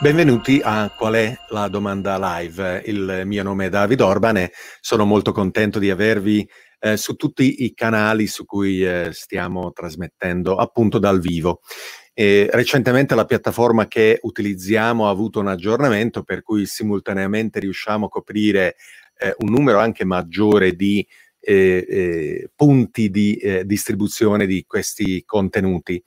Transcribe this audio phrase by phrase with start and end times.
[0.00, 2.82] Benvenuti a Qual è la domanda live?
[2.86, 7.64] Il mio nome è David Orban e sono molto contento di avervi eh, su tutti
[7.64, 11.62] i canali su cui eh, stiamo trasmettendo appunto dal vivo.
[12.14, 18.08] E recentemente la piattaforma che utilizziamo ha avuto un aggiornamento per cui simultaneamente riusciamo a
[18.08, 18.76] coprire
[19.18, 21.04] eh, un numero anche maggiore di
[21.40, 26.02] eh, eh, punti di eh, distribuzione di questi contenuti.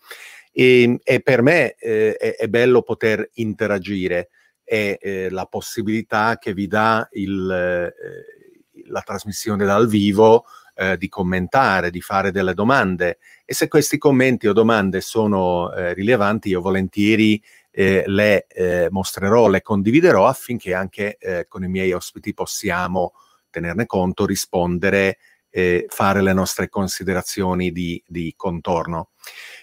[0.52, 4.29] E, e per me eh, è, è, bello poter interagire,
[4.64, 10.45] è eh, la possibilità che vi dà il, eh, la trasmissione dal vivo
[10.75, 13.18] eh, di commentare, di fare delle domande.
[13.45, 17.42] E se questi commenti o domande sono eh, rilevanti io volentieri
[17.73, 18.45] eh, le
[18.89, 23.14] mostrerò, le condividerò affinché anche con i miei ospiti possiamo
[23.50, 25.18] tenerne conto, rispondere
[25.51, 29.11] eh, fare le nostre considerazioni di, di contorno.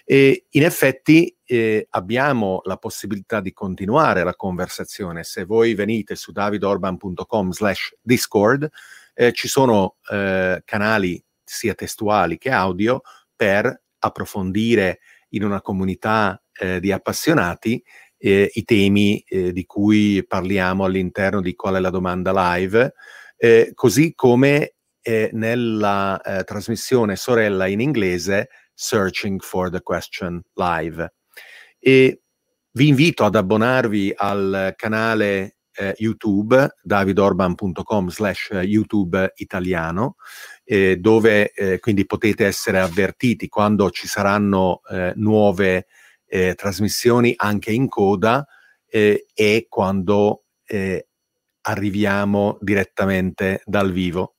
[0.05, 5.23] E in effetti eh, abbiamo la possibilità di continuare la conversazione.
[5.23, 8.69] Se voi venite su davidorban.com slash discord,
[9.15, 13.01] eh, ci sono eh, canali sia testuali che audio
[13.35, 14.99] per approfondire
[15.29, 17.83] in una comunità eh, di appassionati
[18.17, 22.93] eh, i temi di cui parliamo all'interno di qual è la domanda live,
[23.73, 24.73] così come
[25.09, 31.13] e nella eh, trasmissione sorella in inglese Searching for the Question Live.
[31.79, 32.21] E
[32.73, 40.17] vi invito ad abbonarvi al canale eh, YouTube davidorban.com slash YouTube italiano
[40.63, 45.87] eh, dove eh, quindi potete essere avvertiti quando ci saranno eh, nuove
[46.27, 48.45] eh, trasmissioni anche in coda
[48.87, 50.43] eh, e quando
[51.61, 54.35] arriviamo direttamente dal vivo.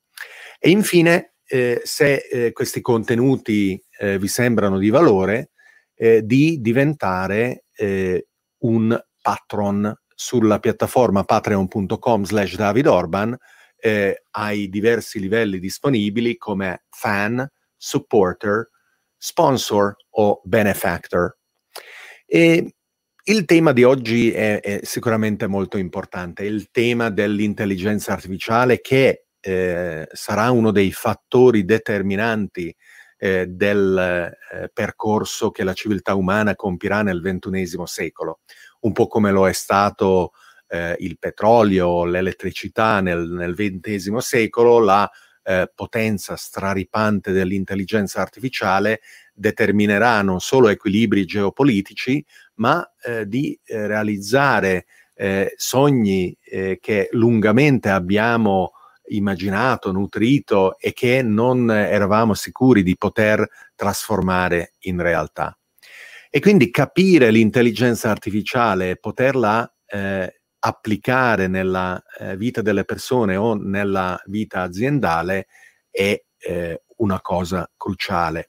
[0.63, 5.53] E infine, eh, se eh, questi contenuti eh, vi sembrano di valore,
[5.95, 13.35] eh, di diventare eh, un patron sulla piattaforma patreon.com slash davidorban
[13.79, 18.69] eh, ai diversi livelli disponibili come fan, supporter,
[19.17, 21.39] sponsor o benefactor.
[22.27, 22.75] E
[23.25, 30.09] il tema di oggi è, è, sicuramente molto importante, il tema dell'intelligenza artificiale che eh,
[30.13, 32.75] sarà uno dei fattori determinanti
[33.23, 33.99] eh, del
[34.53, 38.41] eh, percorso che la civiltà umana compirà nel ventunesimo secolo,
[38.81, 40.33] un po' come lo è stato
[40.69, 45.11] eh, il petrolio, l'elettricità nel XX secolo, la
[45.43, 49.01] eh, potenza straripante dell'intelligenza artificiale
[49.35, 52.25] determinerà non solo equilibri geopolitici,
[52.55, 54.87] ma eh, di realizzare
[55.55, 58.73] sogni che lungamente abbiamo
[59.11, 65.57] immaginato, nutrito e che non eravamo sicuri di poter trasformare in realtà.
[66.29, 73.55] E quindi capire l'intelligenza artificiale e poterla eh, applicare nella eh, vita delle persone o
[73.55, 75.47] nella vita aziendale
[75.91, 78.49] è eh, una cosa cruciale.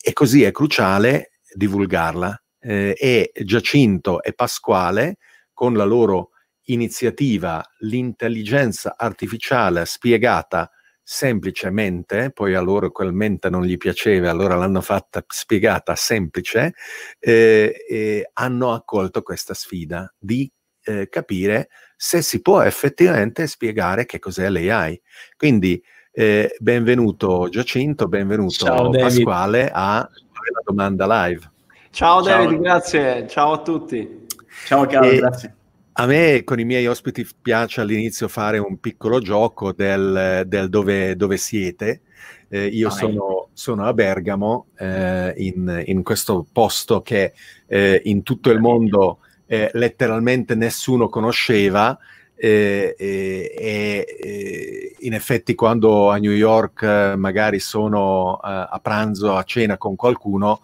[0.00, 2.38] E così è cruciale divulgarla.
[2.58, 5.18] Eh, e Giacinto e Pasquale,
[5.52, 6.30] con la loro
[6.64, 10.70] iniziativa l'intelligenza artificiale spiegata
[11.06, 16.74] semplicemente, poi a loro quel mente non gli piaceva, allora l'hanno fatta spiegata semplice,
[17.18, 20.50] eh, eh, hanno accolto questa sfida di
[20.84, 25.00] eh, capire se si può effettivamente spiegare che cos'è l'AI.
[25.36, 31.50] Quindi eh, benvenuto Giacinto, benvenuto Ciao, Pasquale a la domanda live.
[31.90, 33.26] Ciao, Ciao David, grazie.
[33.28, 34.26] Ciao a tutti.
[34.66, 35.54] Ciao Carlo, e, grazie.
[35.96, 41.14] A me con i miei ospiti piace all'inizio fare un piccolo gioco del, del dove,
[41.14, 42.00] dove, siete.
[42.48, 47.32] Eh, io sono, sono, a Bergamo, eh, in, in, questo posto che
[47.68, 51.96] eh, in tutto il mondo eh, letteralmente nessuno conosceva.
[52.34, 59.44] E, e, in effetti quando a New York eh, magari sono eh, a pranzo, a
[59.44, 60.60] cena con qualcuno,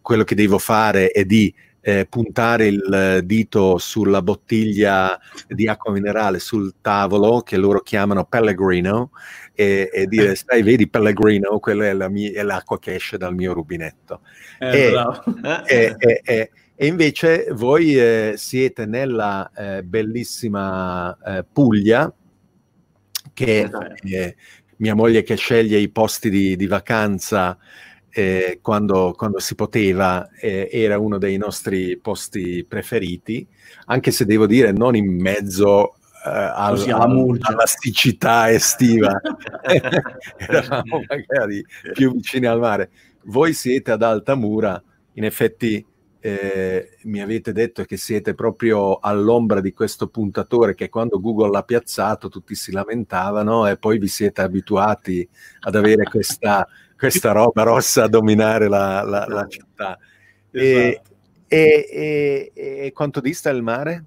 [0.00, 6.38] quello che devo fare è di eh, puntare il dito sulla bottiglia di acqua minerale
[6.38, 9.10] sul tavolo che loro chiamano Pellegrino
[9.54, 11.58] e, e dire sai vedi Pellegrino?
[11.58, 14.20] Quella è, la mia, è, l'acqua che esce dal mio rubinetto.
[14.58, 14.92] Eh,
[15.66, 22.12] e, e, e, invece voi eh, siete nella eh, bellissima eh, Puglia
[23.32, 23.70] che
[24.78, 27.56] mia moglie che sceglie i posti di, di vacanza
[28.18, 33.46] eh, quando, quando, si poteva, eh, era uno dei nostri posti preferiti,
[33.86, 35.92] anche se devo dire non in mezzo
[36.26, 39.20] eh, al, al, alla siccità estiva,
[40.36, 42.90] eravamo magari più vicini al mare.
[43.26, 44.82] Voi siete ad Altamura,
[45.12, 45.86] in effetti
[46.18, 51.62] eh, mi avete detto che siete proprio all'ombra di questo puntatore che quando Google l'ha
[51.62, 55.26] piazzato tutti si lamentavano e poi vi siete abituati
[55.60, 56.66] ad avere questa,
[56.98, 59.96] questa roba rossa a dominare la, la, la città.
[60.50, 60.50] Esatto.
[60.50, 61.00] E,
[61.46, 64.04] e, e, e, quanto dista il mare?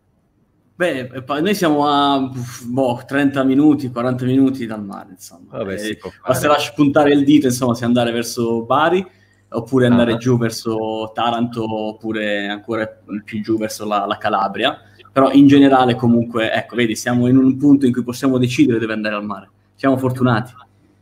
[0.75, 2.29] Beh, noi siamo a
[2.63, 5.57] boh, 30 minuti, 40 minuti dal mare, insomma.
[5.57, 9.19] Vabbè, eh, basterà spuntare il dito, insomma, se andare verso Bari
[9.53, 10.17] oppure andare uh-huh.
[10.17, 12.87] giù verso Taranto oppure ancora
[13.23, 14.79] più giù verso la, la, Calabria.
[15.11, 18.94] Però in generale comunque, ecco, vedi, siamo in un punto in cui possiamo decidere dove
[18.94, 19.49] andare al mare.
[19.75, 20.53] Siamo fortunati.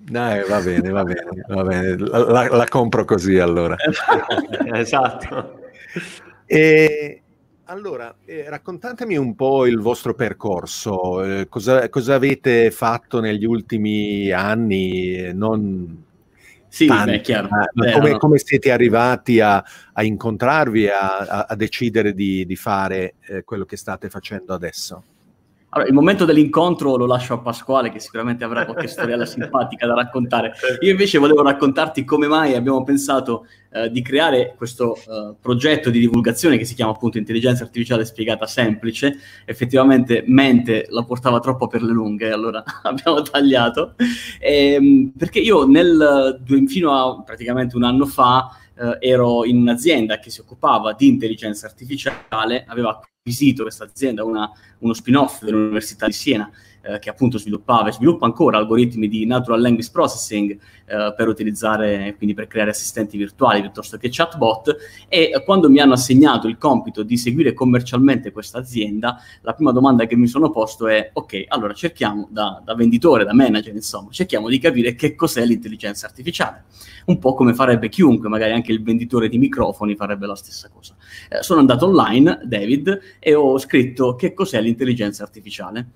[0.10, 1.98] Dai, va bene, va bene, va bene.
[1.98, 3.76] La, la compro così allora.
[4.74, 5.60] esatto.
[6.46, 7.22] E,
[7.66, 14.32] allora, eh, raccontatemi un po' il vostro percorso, eh, cosa, cosa, avete fatto negli ultimi
[14.32, 16.06] anni, non
[16.68, 17.50] sì, tanti, beh, chiaro.
[17.74, 18.18] Beh, come, no.
[18.18, 19.64] come, siete arrivati a,
[19.94, 25.04] a incontrarvi e a, a, decidere di, di fare eh, quello che state facendo adesso?
[25.70, 29.94] Allora, il momento dell'incontro lo lascio a Pasquale, che sicuramente avrà qualche storiella simpatica da
[29.94, 30.54] raccontare.
[30.80, 36.00] Io invece volevo raccontarti come mai abbiamo pensato eh, di creare questo eh, progetto di
[36.00, 39.20] divulgazione che si chiama appunto Intelligenza Artificiale Spiegata Semplice.
[39.46, 43.94] Effettivamente mente la portava troppo per le lunghe, allora abbiamo tagliato.
[44.40, 50.18] E, ehm, perché io nel, fino a praticamente un anno fa eh, ero in un'azienda
[50.18, 53.00] che si occupava di intelligenza artificiale, aveva
[53.30, 54.50] acquisito questa azienda una,
[54.80, 56.50] uno spin-off dell'Università di Siena
[56.82, 62.16] eh, che appunto sviluppava e sviluppa ancora algoritmi di natural language processing eh, per utilizzare,
[62.18, 64.76] quindi per creare assistenti virtuali piuttosto che chatbot
[65.08, 70.06] e quando mi hanno assegnato il compito di seguire commercialmente questa azienda, la prima domanda
[70.06, 74.50] che mi sono posto è ok, allora cerchiamo da, da venditore, da manager, insomma, cerchiamo
[74.50, 76.66] di capire che cos'è l'intelligenza artificiale.
[77.06, 80.96] Un po' come farebbe chiunque, magari anche il venditore di microfoni farebbe la stessa cosa.
[81.28, 85.88] Eh, sono andato online, David, e ho scritto che cos'è l'intelligenza artificiale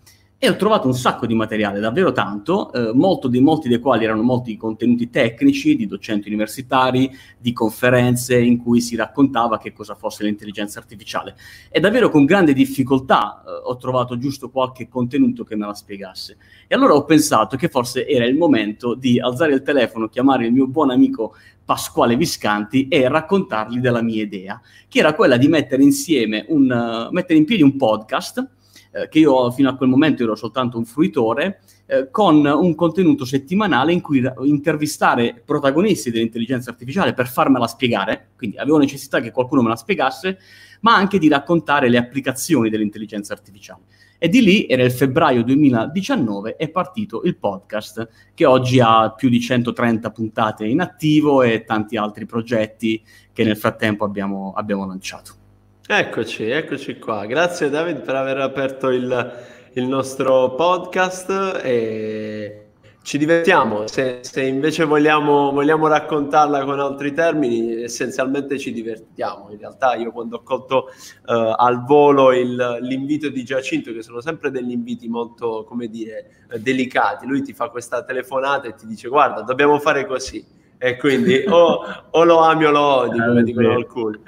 [0.44, 2.92] e ho trovato un sacco di materiale, davvero tanto, eh,
[3.30, 7.10] di, molti dei quali erano molti contenuti tecnici di docenti universitari,
[7.40, 11.38] di conferenze in cui si raccontava che cosa fosse l'intelligenza artificiale.
[11.70, 16.36] E davvero con grande difficoltà eh, ho trovato giusto qualche contenuto che me la spiegasse.
[16.68, 20.52] E allora ho pensato che forse era il momento di alzare il telefono, chiamare il
[20.52, 25.84] mio buon amico Pasquale Viscanti e raccontargli della mia idea, che era quella di mettere
[25.84, 28.46] insieme un, uh, mettere in piedi un podcast
[28.94, 33.26] eh, che io fino a quel momento ero soltanto un fruitore, eh, con un contenuto
[33.26, 39.64] settimanale in cui intervistare protagonisti dell'intelligenza artificiale per farmela spiegare, quindi avevo necessità che qualcuno
[39.64, 40.38] me la spiegasse,
[40.82, 43.82] ma anche di raccontare le applicazioni dell'intelligenza artificiale.
[44.18, 49.28] E di lì, era il febbraio 2019, è partito il podcast, che oggi ha più
[49.28, 53.04] di 130 puntate in attivo e tanti altri progetti
[53.34, 55.43] che nel frattempo abbiamo, abbiamo lanciato.
[55.86, 57.26] Eccoci, eccoci qua.
[57.26, 59.34] Grazie David per aver aperto il,
[59.74, 62.68] il nostro podcast e
[63.02, 63.86] ci divertiamo.
[63.88, 69.50] Se, se invece vogliamo, vogliamo, raccontarla con altri termini, essenzialmente ci divertiamo.
[69.52, 70.86] In realtà io quando ho colto
[71.26, 76.46] uh, al volo il, l'invito di Giacinto, che sono sempre degli inviti molto, come dire,
[76.60, 80.62] delicati, lui ti fa questa telefonata e ti dice guarda, dobbiamo fare così.
[80.78, 84.20] E quindi o, o lo ami o lo odi, come eh, dicono alcuni.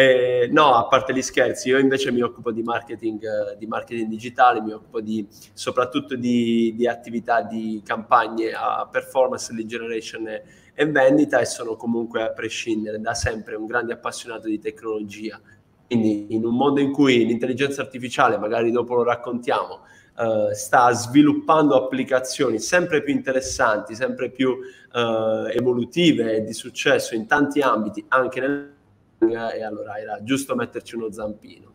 [0.00, 4.08] Eh, no, a parte gli scherzi, io invece mi occupo di marketing, eh, di marketing
[4.08, 10.42] digitale, mi occupo di, soprattutto di, di, attività di campagne a performance, lead generation e,
[10.72, 15.38] e vendita e sono comunque a prescindere da sempre un grande appassionato di tecnologia.
[15.86, 19.80] Quindi in un mondo in cui l'intelligenza artificiale, magari dopo lo raccontiamo,
[20.20, 27.26] Uh, sta sviluppando applicazioni sempre più interessanti, sempre più uh, evolutive e di successo in
[27.26, 28.79] tanti ambiti, anche nel
[29.28, 31.72] e allora era giusto metterci uno zampino.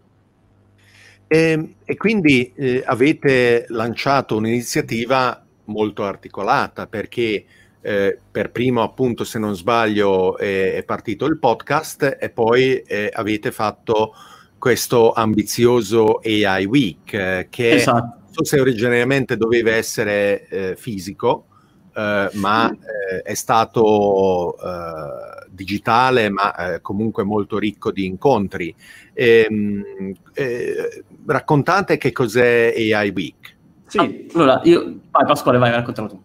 [1.27, 7.45] E, ehm, e quindi eh, avete lanciato un'iniziativa molto articolata perché
[7.81, 13.09] eh, per primo appunto se non sbaglio è, è partito il podcast e poi eh,
[13.13, 14.13] avete fatto
[14.57, 17.99] questo ambizioso AI Week eh, che esatto.
[17.99, 21.45] non so se originariamente doveva essere eh, fisico
[21.95, 28.75] eh, ma eh, è stato eh, digitale, ma eh, comunque molto ricco di incontri.
[29.13, 33.57] Ehm, eh, raccontate che cos'è AI Week.
[33.87, 34.99] Sì, ah, allora io...
[35.09, 36.23] Vai Pasquale, vai, raccontalo tu.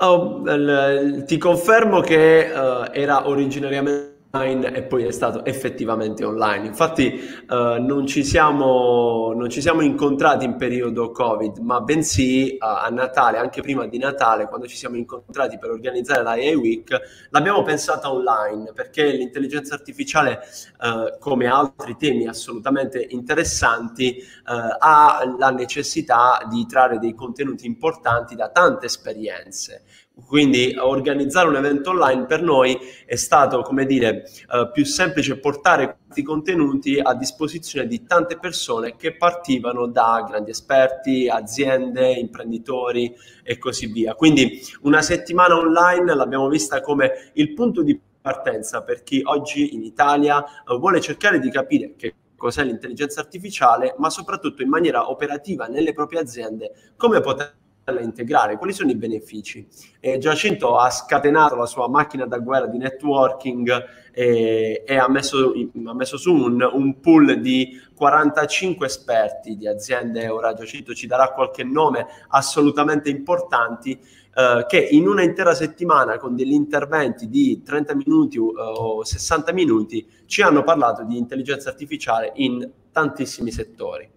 [0.00, 6.66] Oh, l- ti confermo che uh, era originariamente e poi è stato effettivamente online.
[6.66, 12.58] Infatti eh, non, ci siamo, non ci siamo incontrati in periodo Covid, ma bensì eh,
[12.60, 16.96] a Natale, anche prima di Natale, quando ci siamo incontrati per organizzare la AI Week,
[17.30, 20.40] l'abbiamo pensata online perché l'intelligenza artificiale,
[20.80, 28.36] eh, come altri temi assolutamente interessanti, eh, ha la necessità di trarre dei contenuti importanti
[28.36, 29.82] da tante esperienze.
[30.30, 35.98] Quindi organizzare un evento online per noi è stato, come dire, eh, più semplice portare
[36.04, 43.12] questi contenuti a disposizione di tante persone che partivano da grandi esperti, aziende, imprenditori
[43.42, 44.14] e così via.
[44.14, 49.82] Quindi una settimana online l'abbiamo vista come il punto di partenza per chi oggi in
[49.82, 55.66] Italia eh, vuole cercare di capire che cos'è l'intelligenza artificiale, ma soprattutto in maniera operativa
[55.66, 57.58] nelle proprie aziende, come poter
[57.98, 59.66] da integrare, quali sono i benefici?
[59.98, 65.52] Eh, Giacinto ha scatenato la sua macchina da guerra di networking e, e ha, messo,
[65.84, 71.32] ha, messo, su un, un, pool di 45 esperti di aziende, ora Giacinto ci darà
[71.32, 77.94] qualche nome assolutamente importanti, eh, che in una intera settimana con degli interventi di 30
[77.94, 84.08] minuti uh, o 60 minuti ci hanno parlato di intelligenza artificiale in tantissimi settori.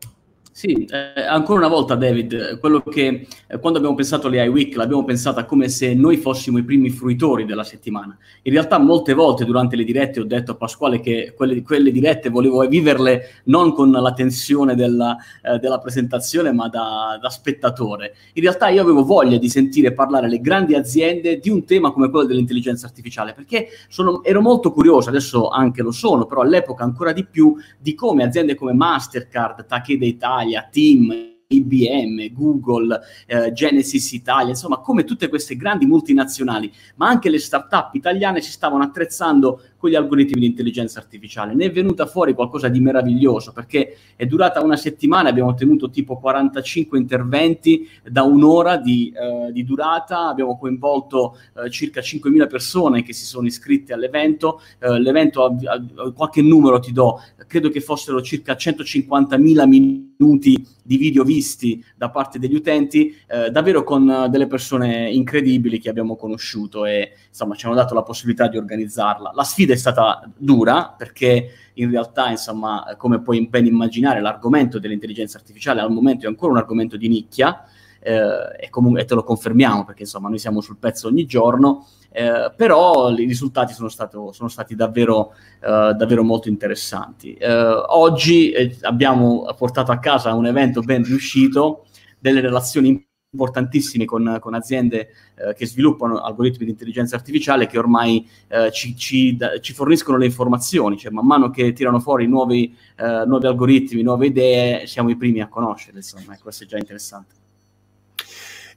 [0.56, 5.04] Sì, eh, ancora una volta David, quello che eh, quando abbiamo pensato alle iWeek l'abbiamo
[5.04, 8.16] pensata come se noi fossimo i primi fruitori della settimana.
[8.44, 12.30] In realtà molte volte durante le dirette ho detto a Pasquale che quelle, quelle dirette
[12.30, 18.14] volevo viverle non con la tensione della, eh, della presentazione ma da, da, spettatore.
[18.34, 22.12] In realtà io avevo voglia di sentire parlare le grandi aziende di un tema come
[22.12, 27.12] quello dell'intelligenza artificiale perché sono, ero molto curioso, adesso anche lo sono, però all'epoca ancora
[27.12, 34.12] di più, di come aziende come Mastercard, Takeda Italia, Italia, Team, IBM, Google, eh, Genesis
[34.12, 39.62] Italia, insomma, come tutte queste grandi multinazionali, ma anche le start-up italiane si stavano attrezzando
[39.84, 41.54] con gli algoritmi di intelligenza artificiale.
[41.54, 46.18] Ne è venuta fuori qualcosa di meraviglioso perché è durata una settimana, abbiamo ottenuto tipo
[46.18, 53.12] 45 interventi da un'ora di, eh, di durata, abbiamo coinvolto eh, circa 5.000 persone che
[53.12, 58.22] si sono iscritte all'evento, eh, l'evento, a, a, qualche numero ti do, credo che fossero
[58.22, 65.10] circa 150.000 minuti di video visti da parte degli utenti, eh, davvero con delle persone
[65.10, 69.32] incredibili che abbiamo conosciuto e insomma ci hanno dato la possibilità di organizzarla.
[69.34, 75.38] La sfida è stata dura perché in realtà, insomma, come puoi ben immaginare, l'argomento dell'intelligenza
[75.38, 77.66] artificiale al momento è ancora un argomento di nicchia
[78.00, 81.88] eh, e, comunque, e te lo confermiamo perché insomma noi siamo sul pezzo ogni giorno,
[82.12, 87.34] eh, però i risultati sono, stato, sono stati davvero, eh, davvero, molto interessanti.
[87.34, 91.86] Eh, oggi eh, abbiamo portato a casa un evento ben riuscito,
[92.20, 98.28] delle relazioni importantissimi con, con aziende eh, che sviluppano algoritmi di intelligenza artificiale che ormai
[98.48, 102.76] eh, ci, ci, da, ci, forniscono le informazioni, cioè man mano che tirano fuori nuovi,
[102.96, 107.36] eh, nuovi algoritmi, nuove idee, siamo i primi a conoscerle, insomma, questo è già interessante.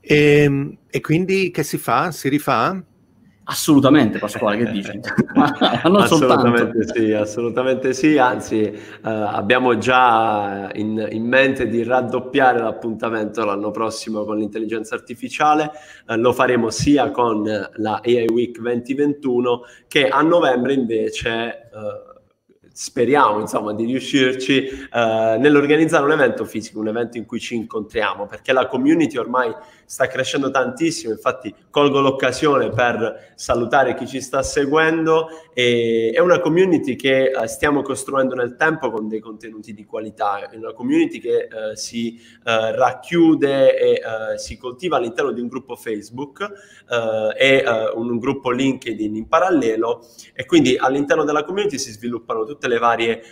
[0.01, 2.11] E, ehm, e quindi che si fa?
[2.11, 2.83] Si rifà?
[3.49, 4.91] Assolutamente, Pasquale, che dici?
[5.85, 6.95] non assolutamente soltanto.
[6.95, 14.25] sì, assolutamente sì, anzi eh, abbiamo già in, in, mente di raddoppiare l'appuntamento l'anno prossimo
[14.25, 15.71] con l'intelligenza artificiale,
[16.09, 21.69] eh, lo faremo sia con la AI Week 2021 che a novembre invece...
[21.73, 22.15] Eh,
[22.79, 28.27] speriamo insomma di riuscirci eh, nell'organizzare un evento fisico, un evento in cui ci incontriamo,
[28.27, 29.51] perché la community ormai
[29.87, 36.41] sta crescendo tantissimo, infatti colgo l'occasione per salutare chi ci sta seguendo e è una
[36.41, 41.21] community che eh, stiamo costruendo nel tempo con dei contenuti di qualità, è una community
[41.21, 46.41] che eh, si eh, racchiude e eh, si coltiva all'interno di un gruppo Facebook
[46.91, 52.45] eh, e eh, un gruppo LinkedIn in parallelo e quindi all'interno della community si sviluppano
[52.45, 53.23] tutte le varie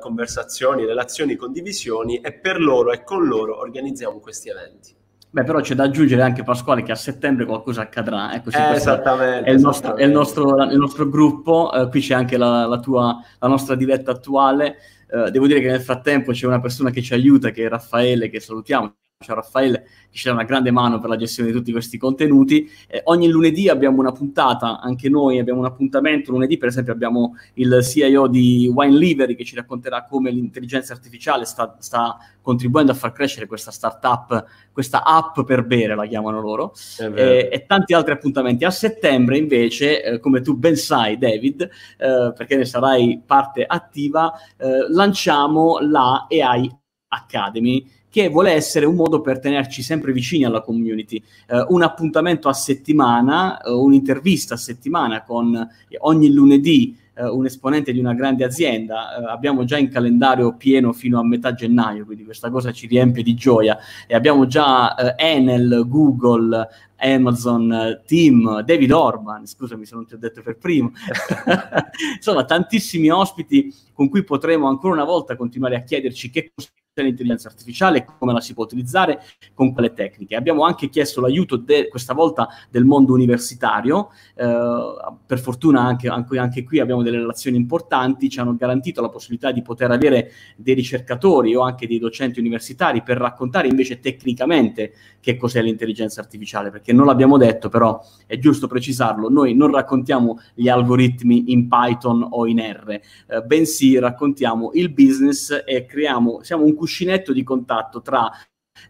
[0.00, 4.99] conversazioni, relazioni, condivisioni e per loro e con loro organizziamo questi eventi.
[5.32, 8.34] Beh, però c'è da aggiungere anche Pasquale che a settembre qualcosa accadrà.
[8.34, 9.48] Ecco, eh, esattamente.
[9.48, 12.80] È il, nostro, è il, nostro, il nostro, gruppo, eh, qui c'è anche la, la,
[12.80, 14.76] tua, la nostra diretta attuale.
[15.08, 18.28] Eh, devo dire che nel frattempo c'è una persona che ci aiuta, che è Raffaele,
[18.28, 18.94] che salutiamo.
[19.22, 22.66] Ciao Raffaele, che ci dà una grande mano per la gestione di tutti questi contenuti.
[22.88, 26.30] Eh, ogni lunedì abbiamo una puntata, anche noi abbiamo un appuntamento.
[26.30, 31.44] Lunedì, per esempio, abbiamo il CIO di Wine Livery che ci racconterà come l'intelligenza artificiale
[31.44, 36.72] sta, sta contribuendo a far crescere questa startup, questa app per bere, la chiamano loro,
[37.14, 38.64] eh, e tanti altri appuntamenti.
[38.64, 44.32] A settembre, invece, eh, come tu ben sai, David, eh, perché ne sarai parte attiva,
[44.56, 46.74] eh, lanciamo la AI
[47.08, 51.22] Academy che vuole essere un modo per tenerci sempre vicini alla community.
[51.48, 55.68] Uh, un appuntamento a settimana, uh, un'intervista a settimana con
[56.00, 60.92] ogni lunedì eh, un esponente di una grande azienda, eh, abbiamo già in calendario pieno
[60.92, 63.78] fino a metà gennaio, quindi questa cosa ci riempie di gioia.
[64.06, 70.18] E abbiamo già eh, Enel, Google, Amazon, Team, David Orban, scusami se non ti ho
[70.18, 70.92] detto per primo,
[72.16, 76.68] insomma tantissimi ospiti con cui potremo ancora una volta continuare a chiederci che cosa
[77.02, 79.20] l'intelligenza artificiale, come la si può utilizzare,
[79.54, 80.36] con quale tecniche.
[80.36, 84.94] Abbiamo anche chiesto l'aiuto de, questa volta del mondo universitario, eh,
[85.26, 89.62] per fortuna anche, anche, qui abbiamo delle relazioni importanti, ci hanno garantito la possibilità di
[89.62, 95.62] poter avere dei ricercatori o anche dei docenti universitari per raccontare invece tecnicamente che cos'è
[95.62, 101.52] l'intelligenza artificiale, perché non l'abbiamo detto, però è giusto precisarlo, noi non raccontiamo gli algoritmi
[101.52, 107.32] in Python o in R, eh, bensì raccontiamo il business e creiamo, siamo un cuscinetto
[107.32, 108.28] di contatto tra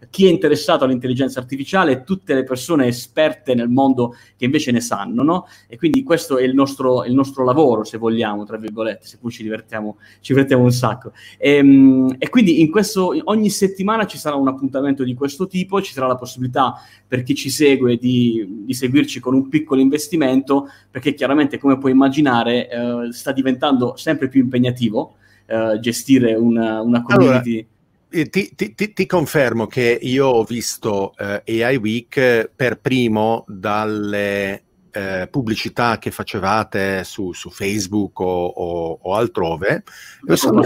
[0.09, 4.81] chi è interessato all'intelligenza artificiale e tutte le persone esperte nel mondo che invece ne
[4.81, 5.47] sanno, no?
[5.67, 9.33] E quindi questo è il nostro, il nostro lavoro, se vogliamo, tra virgolette, se poi
[9.33, 11.13] ci divertiamo, ci divertiamo un sacco.
[11.37, 15.83] E, ehm, e, quindi in questo, ogni settimana ci sarà un appuntamento di questo tipo,
[15.83, 16.75] ci sarà la possibilità
[17.07, 21.93] per chi ci segue di, di seguirci con un piccolo investimento, perché chiaramente, come puoi
[21.93, 25.17] immaginare, eh, sta diventando sempre più impegnativo
[25.47, 27.51] eh, gestire una, una community.
[27.59, 27.79] Allora
[28.11, 35.29] ti, ti, ti, confermo che io ho visto eh, AI Week per primo dalle eh,
[35.31, 39.85] pubblicità che facevate su, su Facebook o, o, o altrove.
[40.29, 40.63] Io sono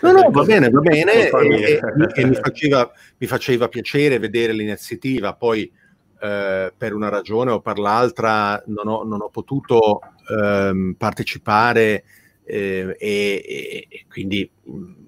[0.00, 1.80] No, no, va bene, va bene, e,
[2.14, 5.68] e mi, faceva, mi, faceva, piacere vedere l'iniziativa, poi
[6.20, 12.04] eh, per una ragione o per l'altra non ho, non ho potuto ehm, partecipare
[12.48, 14.50] eh, e, e, quindi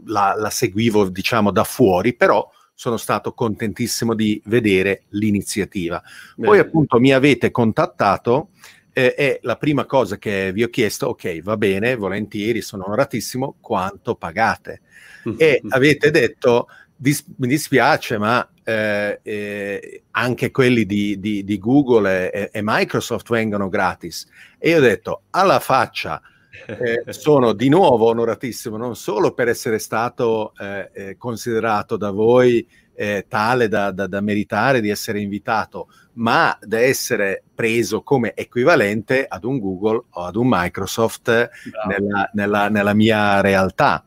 [0.04, 6.02] la, la, seguivo diciamo da fuori, però sono stato contentissimo di vedere l'iniziativa.
[6.36, 8.50] Poi appunto mi avete contattato
[8.92, 13.56] eh, e la prima cosa che vi ho chiesto, ok, va bene, volentieri, sono onoratissimo,
[13.60, 14.80] quanto pagate?
[15.28, 15.36] Mm-hmm.
[15.38, 22.30] E avete detto, dis- mi dispiace, ma eh, eh, anche quelli di, di, di Google
[22.30, 24.26] e, e, Microsoft vengono gratis.
[24.58, 26.20] E io ho detto, alla faccia,
[26.66, 32.66] eh, sono di nuovo onoratissimo non solo per essere stato eh, eh, considerato da voi
[33.00, 39.24] eh, tale da, da, da, meritare di essere invitato, ma da essere preso come equivalente
[39.26, 41.48] ad un Google o ad un Microsoft
[41.88, 44.04] nella, nella, nella, mia realtà.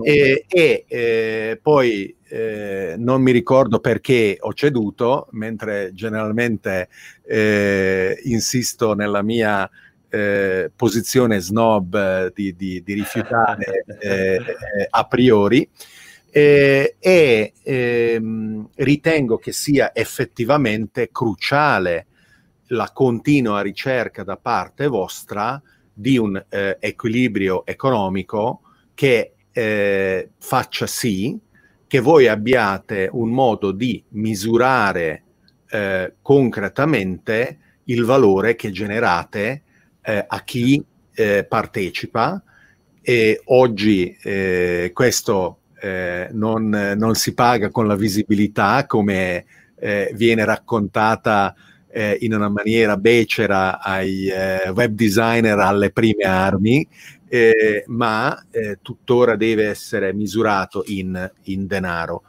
[0.00, 6.88] E, e eh, poi eh, non mi ricordo perché ho ceduto, mentre generalmente
[8.22, 9.68] insisto nella mia
[10.08, 14.40] eh, posizione snob eh, di, di, di rifiutare eh,
[14.88, 15.68] a priori.
[16.30, 22.06] E ehm, ritengo che sia effettivamente cruciale
[22.68, 25.60] la continua ricerca da parte vostra
[25.94, 28.60] di un eh, equilibrio economico
[28.92, 31.38] che eh, faccia sì
[31.86, 35.22] che voi abbiate un modo di misurare
[35.70, 39.62] eh, concretamente il valore che generate
[40.06, 40.82] eh, a chi
[41.14, 42.40] eh, partecipa
[43.02, 49.44] e oggi eh, questo eh, non, non, si paga con la visibilità come
[49.78, 51.54] eh, viene raccontata
[51.88, 54.28] eh, in una maniera becera ai
[54.72, 56.86] web designer alle prime armi,
[57.86, 58.44] ma
[58.80, 62.22] tuttora deve essere misurato in, in denaro.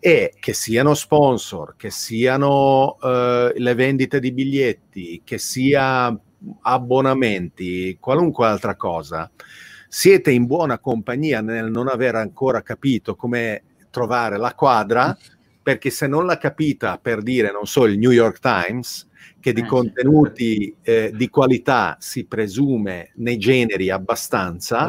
[0.00, 6.16] E che siano sponsor, che siano uh, le vendite di biglietti, che sia
[6.62, 9.30] abbonamenti, qualunque altra cosa,
[9.88, 15.16] siete in buona compagnia nel non aver ancora capito come trovare la quadra,
[15.62, 19.06] perché se non l'ha capita per dire, non so, il New York Times,
[19.40, 24.88] che di eh, contenuti eh, di qualità si presume ne generi abbastanza,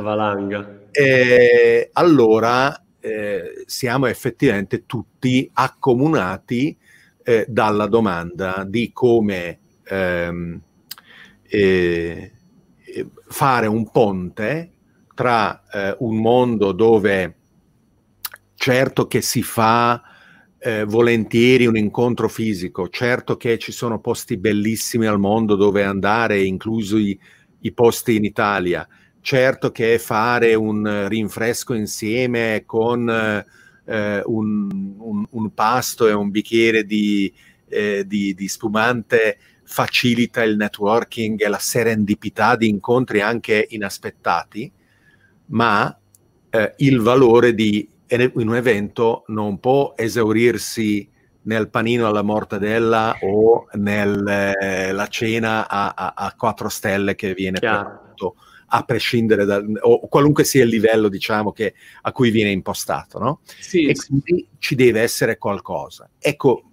[0.92, 6.76] eh, allora eh, siamo effettivamente tutti accomunati
[7.24, 10.62] eh, dalla domanda di come ehm,
[11.50, 12.32] eh,
[13.28, 14.72] fare un ponte
[15.14, 17.36] tra eh, un mondo dove
[18.56, 20.02] certo che si fa
[20.60, 26.42] eh, volentieri un incontro fisico, certo che ci sono posti bellissimi al mondo dove andare,
[26.44, 27.18] inclusi
[27.62, 28.88] i posti in Italia,
[29.22, 36.84] certo che fare un rinfresco insieme con eh, un, un, un, pasto e un bicchiere
[36.84, 37.34] di,
[37.68, 39.38] eh, di, di spumante
[39.70, 44.72] facilita il networking e la serendipità di incontri anche inaspettati,
[45.48, 45.96] ma
[46.50, 51.08] eh, il valore di in un evento non può esaurirsi
[51.44, 57.60] nel panino alla mortadella o nella eh, cena a, a, a, quattro stelle che viene
[57.60, 58.36] fatto
[58.72, 63.42] a prescindere da o qualunque sia il livello, diciamo, che, a cui viene impostato, no?
[63.60, 66.10] Sì, e quindi ci deve essere qualcosa.
[66.18, 66.69] Ecco,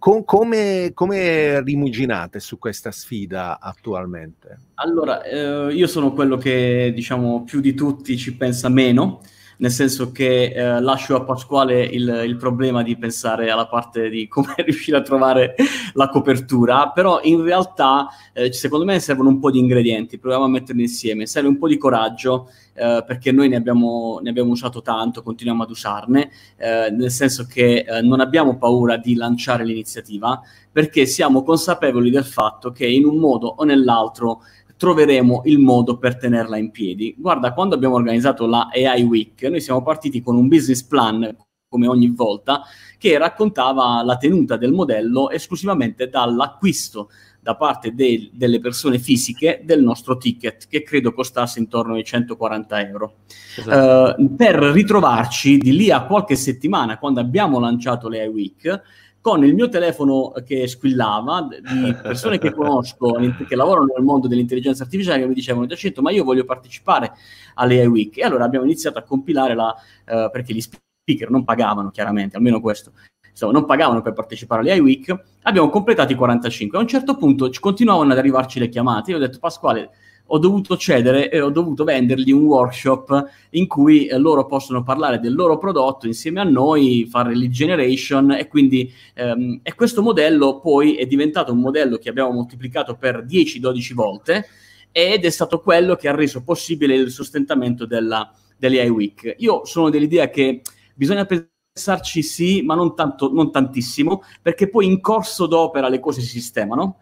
[0.00, 4.58] con, come, come, rimuginate su questa sfida attualmente?
[4.76, 9.20] Allora, eh, io sono quello che, diciamo, più di tutti ci pensa meno,
[9.60, 14.26] nel senso che eh, lascio a Pasquale il, il, problema di pensare alla parte di
[14.26, 15.54] come riuscire a trovare
[15.94, 20.48] la copertura, però in realtà eh, secondo me servono un po' di ingredienti, proviamo a
[20.48, 24.80] metterli insieme, serve un po' di coraggio, eh, perché noi ne abbiamo, ne abbiamo, usato
[24.80, 30.40] tanto, continuiamo ad usarne, eh, nel senso che eh, non abbiamo paura di lanciare l'iniziativa,
[30.72, 34.40] perché siamo consapevoli del fatto che in un modo o nell'altro
[34.80, 37.14] troveremo il modo per tenerla in piedi.
[37.18, 41.36] Guarda, quando abbiamo organizzato la AI Week, noi siamo partiti con un business plan,
[41.68, 42.62] come ogni volta,
[42.96, 47.10] che raccontava la tenuta del modello esclusivamente dall'acquisto
[47.42, 52.88] da parte de- delle persone fisiche del nostro ticket, che credo costasse intorno ai 140
[52.88, 53.16] euro.
[53.58, 54.22] Esatto.
[54.22, 58.82] Uh, per ritrovarci di lì a qualche settimana, quando abbiamo lanciato le iWeek,
[59.20, 64.84] con il mio telefono che squillava, di persone che conosco, che lavorano nel mondo dell'intelligenza
[64.84, 67.12] artificiale, che mi dicevano, Giacinto, ma io voglio partecipare
[67.54, 68.18] alle iWeek.
[68.18, 69.74] E allora abbiamo iniziato a compilare la,
[70.06, 72.92] uh, perché gli speaker non pagavano chiaramente, almeno questo,
[73.28, 76.78] insomma, non pagavano per partecipare alle iWeek, abbiamo completato i 45.
[76.78, 79.10] A un certo punto continuavano ad arrivarci le chiamate.
[79.10, 79.90] Io ho detto, Pasquale,
[80.32, 85.18] ho dovuto cedere e ho dovuto vendergli un workshop in cui eh, loro possono parlare
[85.18, 90.60] del loro prodotto insieme a noi, fare lead generation e quindi ehm, e questo modello
[90.60, 94.46] poi è diventato un modello che abbiamo moltiplicato per 10-12 volte
[94.92, 99.36] ed è stato quello che ha reso possibile il sostentamento della, delle iWeek.
[99.38, 100.62] Io sono dell'idea che
[100.94, 106.20] bisogna pensarci sì, ma non, tanto, non tantissimo, perché poi in corso d'opera le cose
[106.20, 106.98] si sistemano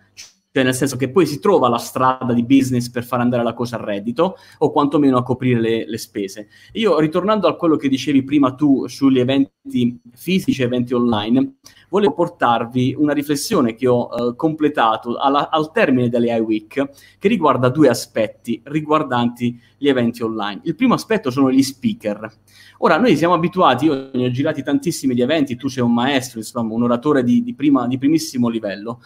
[0.51, 3.53] cioè nel senso che poi si trova la strada di business per far andare la
[3.53, 6.49] cosa a reddito o quantomeno a coprire le, le spese.
[6.73, 11.57] Io, ritornando a quello che dicevi prima tu sugli eventi fisici eventi online,
[11.89, 17.69] volevo portarvi una riflessione che ho eh, completato alla, al termine delle iWeek che riguarda
[17.69, 20.61] due aspetti riguardanti gli eventi online.
[20.65, 22.31] Il primo aspetto sono gli speaker.
[22.79, 26.39] Ora, noi siamo abituati, io ne ho girati tantissimi di eventi, tu sei un maestro,
[26.39, 29.01] insomma, un oratore di, di, prima, di primissimo livello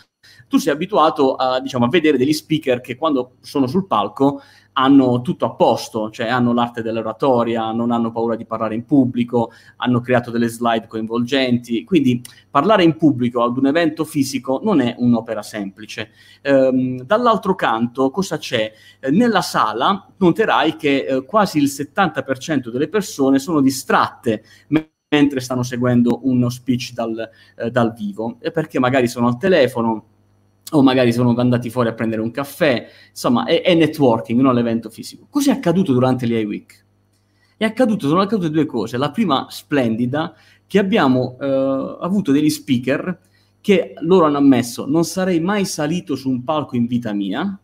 [0.47, 4.41] tu sei abituato a, diciamo, a vedere degli speaker che quando sono sul palco
[4.75, 9.53] hanno tutto a posto, cioè hanno l'arte dell'oratoria, non hanno paura di parlare in pubblico,
[9.77, 14.95] hanno creato delle slide coinvolgenti, quindi parlare in pubblico ad un evento fisico non è
[14.99, 16.11] un'opera semplice.
[16.43, 18.73] Ehm, dall'altro canto, cosa c'è?
[19.01, 24.43] Eh, nella sala noterai che eh, quasi il 70% delle persone sono distratte
[25.13, 30.12] mentre stanno seguendo uno speech dal, eh, dal vivo, perché magari sono al telefono,
[30.73, 34.91] o magari sono andati fuori a prendere un caffè, insomma è, è networking, non l'evento
[34.91, 35.27] fisico.
[35.29, 36.85] Cos'è accaduto durante l'EI Week?
[37.57, 38.97] È accaduto, sono accadute due cose.
[38.97, 40.35] La prima splendida,
[40.67, 43.19] che abbiamo eh, avuto degli speaker
[43.61, 47.59] che loro hanno ammesso non sarei mai salito su un palco in vita mia,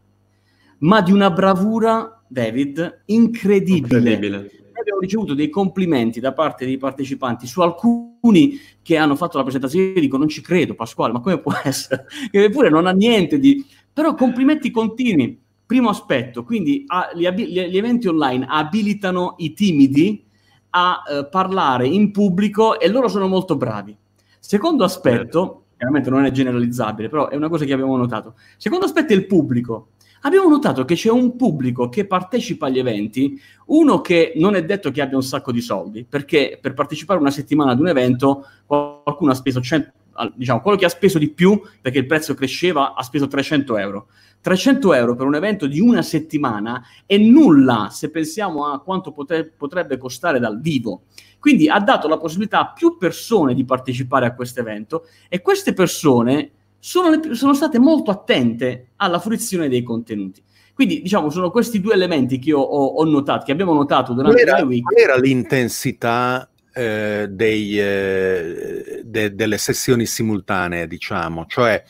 [0.79, 3.97] ma di una bravura, David, incredibile.
[3.97, 9.43] incredibile abbiamo ricevuto dei complimenti da parte dei partecipanti su alcuni che hanno fatto la
[9.43, 9.87] presentazione.
[9.87, 12.07] Io dico, non ci credo, Pasquale, ma come può essere?
[12.31, 13.64] Che eppure non ha niente di...
[13.93, 15.38] Però complimenti continui.
[15.67, 20.25] Primo aspetto, quindi a, gli, gli, gli, eventi online abilitano i timidi
[20.71, 23.95] a eh, parlare in pubblico e loro sono molto bravi.
[24.38, 25.64] Secondo aspetto, certo.
[25.77, 28.35] chiaramente non è generalizzabile, però è una cosa che abbiamo notato.
[28.57, 29.88] Secondo aspetto è il pubblico
[30.23, 34.91] abbiamo notato che c'è un pubblico che partecipa agli eventi, uno che non è detto
[34.91, 39.33] che abbia un sacco di soldi, perché per partecipare una settimana ad un evento qualcuno
[39.33, 39.93] ha speso 100,
[40.35, 44.09] diciamo, quello che ha speso di più, perché il prezzo cresceva, ha speso 300 euro.
[44.41, 49.45] 300 euro per un evento di una settimana è nulla se pensiamo a quanto potre,
[49.45, 51.03] potrebbe costare dal vivo.
[51.41, 55.73] Quindi ha dato la possibilità a più persone di partecipare a questo evento e queste
[55.73, 60.43] persone sono, le, sono state molto attente alla fruizione dei contenuti.
[60.75, 64.41] Quindi, diciamo, sono questi due elementi che io ho, ho notato, che abbiamo notato durante
[64.41, 64.83] era, week.
[64.83, 71.47] Qual era l'intensità eh, dei, eh, de, delle sessioni simultanee, diciamo?
[71.47, 71.83] Cioè,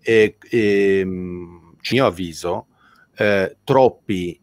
[0.00, 2.66] eh, ehm, mio avviso,
[3.16, 4.40] eh, troppi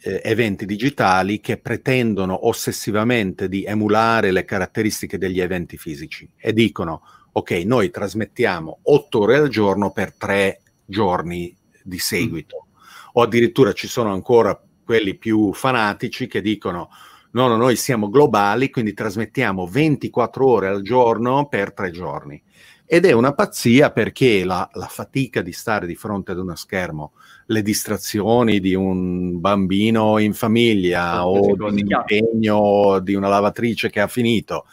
[0.00, 7.02] eh, eventi digitali che pretendono ossessivamente di emulare le caratteristiche degli eventi fisici e dicono
[7.32, 12.66] ok, noi trasmettiamo otto ore al giorno per tre giorni di seguito.
[12.66, 12.76] Mm.
[13.14, 16.88] O addirittura ci sono ancora quelli più fanatici che dicono
[17.32, 22.42] no, no, noi siamo globali, quindi trasmettiamo 24 ore al giorno per tre giorni.
[22.90, 27.12] ed è una pazzia perché la, la, fatica di stare di fronte ad uno schermo,
[27.46, 34.00] le distrazioni di un bambino in famiglia o di un impegno di una lavatrice che
[34.00, 34.64] ha finito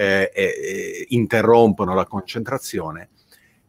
[0.00, 3.10] eh, eh, interrompono la concentrazione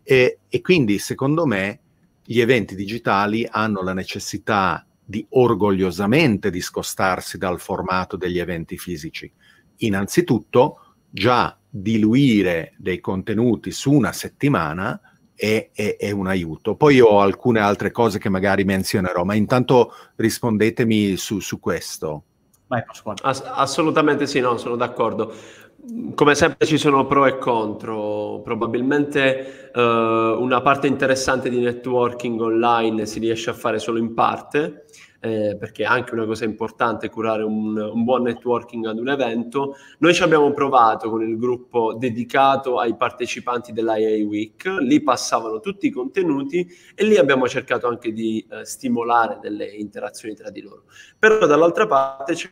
[0.02, 1.80] e, e quindi secondo me
[2.24, 9.30] gli eventi digitali hanno la necessità di orgogliosamente discostarsi dal formato degli eventi fisici.
[9.78, 15.02] Innanzitutto, già diluire dei contenuti su una settimana
[15.36, 16.76] è, è, è, un aiuto.
[16.76, 22.24] Poi ho alcune altre cose che magari menzionerò, ma intanto rispondetemi su, su questo.
[22.72, 22.82] Vai,
[23.24, 25.34] Ass- assolutamente sì, no, sono d'accordo.
[26.14, 33.08] Come sempre ci sono pro e contro, probabilmente uh, una parte interessante di networking online
[33.08, 34.86] si riesce a fare solo in parte,
[35.20, 39.76] eh, perché è anche una cosa importante curare un, un, buon networking ad un evento.
[40.00, 45.88] Noi ci abbiamo provato con il gruppo dedicato ai partecipanti dell'IA Week, lì passavano tutti
[45.88, 50.84] i contenuti e lì abbiamo cercato anche di eh, stimolare delle interazioni tra di loro.
[51.18, 52.50] Però dall'altra parte c'è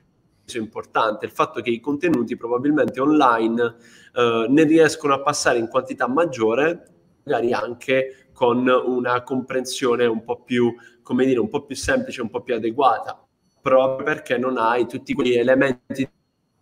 [0.57, 3.75] importante il fatto che i contenuti probabilmente online
[4.13, 6.87] eh, ne riescono a passare in quantità maggiore,
[7.23, 12.29] magari anche con una comprensione un po' più, come dire, un po' più semplice, un
[12.29, 13.21] po' più adeguata,
[13.61, 16.09] proprio perché non hai tutti quegli elementi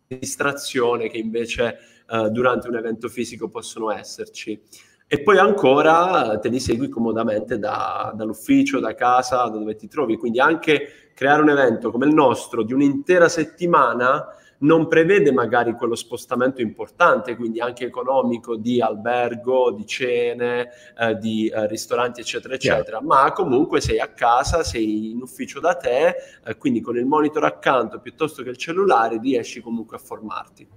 [0.07, 1.77] di distrazione che invece
[2.09, 4.59] eh, durante un evento fisico possono esserci.
[5.09, 10.17] E poi ancora te li segui comodamente da, dall'ufficio, da casa, da dove ti trovi.
[10.17, 14.25] Quindi anche creare un evento come il nostro di un'intera settimana
[14.59, 21.47] non prevede magari quello spostamento importante, quindi anche economico di albergo, di cene, eh, di
[21.47, 23.05] eh, ristoranti, eccetera, eccetera, yeah.
[23.05, 26.15] ma comunque sei a casa, sei in ufficio da te,
[26.45, 30.67] eh, quindi con il monitor accanto piuttosto che il cellulare riesci comunque a formarti.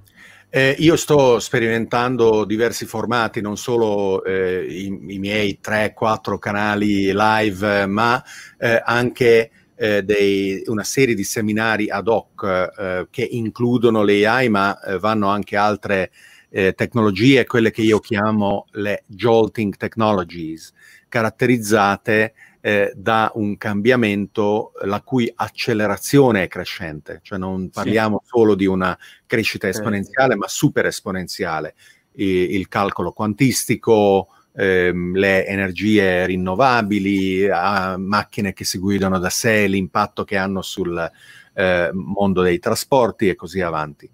[0.52, 7.86] Eh, io sto sperimentando diversi formati, non solo eh, i, i, miei 3-4 canali live,
[7.86, 8.20] ma
[8.58, 14.50] eh, anche eh, dei, una serie di seminari ad hoc eh, che includono le AI,
[14.50, 16.10] ma eh, vanno anche altre
[16.50, 20.70] eh, tecnologie, quelle che io chiamo le jolting technologies,
[21.08, 28.28] caratterizzate eh, da un cambiamento la cui accelerazione è crescente, cioè non parliamo sì.
[28.34, 31.74] solo di una crescita esponenziale, ma super esponenziale.
[32.16, 39.66] I, il calcolo quantistico, ehm, le energie rinnovabili, a macchine che si guidano da sé,
[39.66, 41.10] l'impatto che hanno sul
[41.54, 44.08] eh, mondo dei trasporti e così avanti.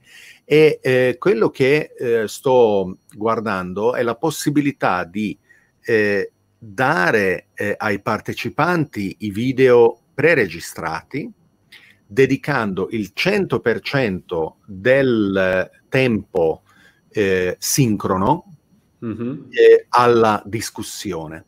[0.45, 5.37] E eh, quello che eh, sto guardando è la possibilità di
[5.81, 11.31] eh, dare eh, ai partecipanti i video preregistrati,
[12.07, 16.63] dedicando il 100% del tempo
[17.11, 18.56] eh, sincrono
[19.05, 19.45] mm-hmm.
[19.51, 21.45] eh, alla discussione,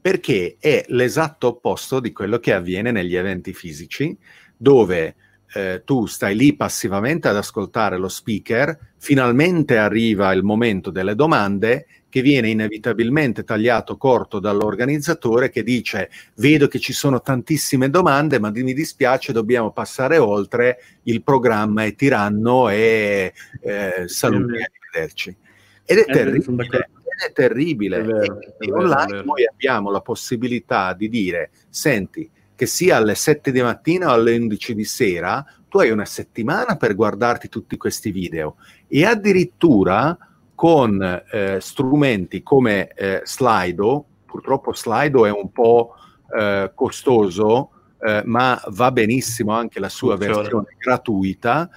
[0.00, 4.16] perché è l'esatto opposto di quello che avviene negli eventi fisici,
[4.56, 5.16] dove
[5.54, 11.86] eh, tu stai lì passivamente ad ascoltare lo speaker, finalmente arriva il momento delle domande
[12.08, 18.52] che viene inevitabilmente tagliato corto dall'organizzatore che dice vedo che ci sono tantissime domande ma
[18.52, 25.36] mi dispiace dobbiamo passare oltre il programma è tiranno e eh, saluti arrivederci
[25.84, 27.98] ed è, terribile, ed è terribile.
[27.98, 33.50] È vero, e, online noi abbiamo la possibilità di dire, senti, che sia alle 7
[33.52, 38.10] di mattina o alle 11 di sera, tu hai una settimana per guardarti tutti questi
[38.12, 38.56] video.
[38.86, 40.16] E addirittura
[40.54, 45.94] con eh, strumenti come eh, Slido, purtroppo Slido è un po'
[46.36, 47.70] eh, costoso,
[48.00, 51.68] eh, ma va benissimo anche la sua versione gratuita,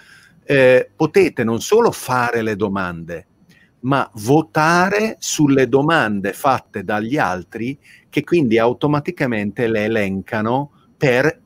[0.43, 3.26] eh, potete non solo fare le domande,
[3.87, 11.41] ma votare sulle domande fatte dagli altri che quindi automaticamente le elencano per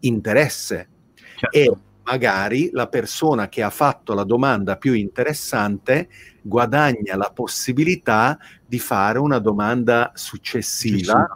[0.00, 0.88] interesse.
[1.36, 1.56] Certo.
[1.56, 1.72] E
[2.04, 6.08] magari la persona che ha fatto la domanda più interessante
[6.42, 11.26] guadagna la possibilità di fare una domanda successiva,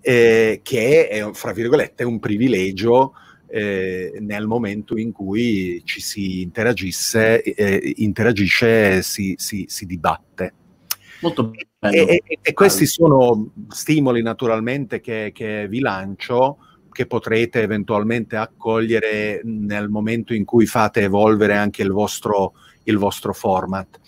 [0.00, 3.12] eh, che è, fra virgolette, un privilegio
[3.48, 10.54] eh, nel momento in cui ci si interagisse, eh, interagisce, si, si, si dibatte.
[11.20, 11.94] Molto bello.
[11.94, 16.58] E, e, e, questi sono stimoli naturalmente che, che, vi lancio,
[16.90, 23.32] che potrete eventualmente accogliere nel momento in cui fate evolvere anche il vostro, il vostro
[23.32, 23.98] format.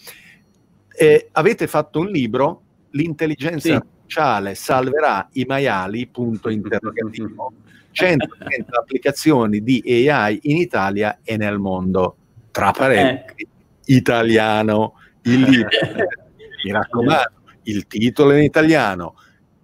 [0.96, 3.70] Eh, avete fatto un libro, L'intelligenza sì.
[3.70, 7.52] artificiale salverà i maiali, punto interrogativo.
[7.92, 12.16] 130 applicazioni di AI in Italia e nel mondo.
[12.50, 13.94] Tra parentesi, eh.
[13.94, 15.68] italiano, il libro,
[16.64, 17.32] mi raccomando,
[17.64, 19.14] il titolo in italiano,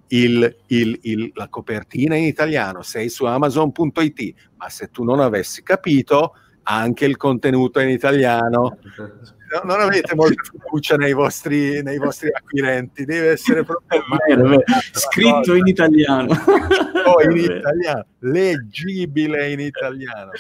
[0.09, 5.63] il, il, il, la copertina in italiano, sei su amazon.it, ma se tu non avessi
[5.63, 6.35] capito,
[6.65, 8.79] anche il contenuto in italiano.
[9.53, 14.63] No, non avete molta fiducia nei vostri, nei vostri acquirenti, deve essere proprio vero, vero.
[14.93, 16.35] scritto in italiano.
[17.07, 20.33] Oh, in italiano, leggibile in italiano.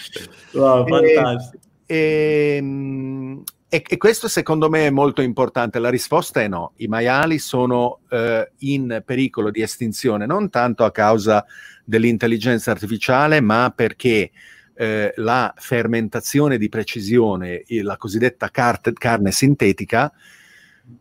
[0.50, 1.62] Wow, fantastico.
[1.86, 5.78] E, e, e, e, questo secondo me è molto importante.
[5.78, 6.72] La risposta è no.
[6.78, 11.44] I maiali sono eh, in pericolo di estinzione non tanto a causa
[11.84, 14.32] dell'intelligenza artificiale, ma perché
[14.76, 20.12] eh, la fermentazione di precisione, la cosiddetta carte, carne sintetica,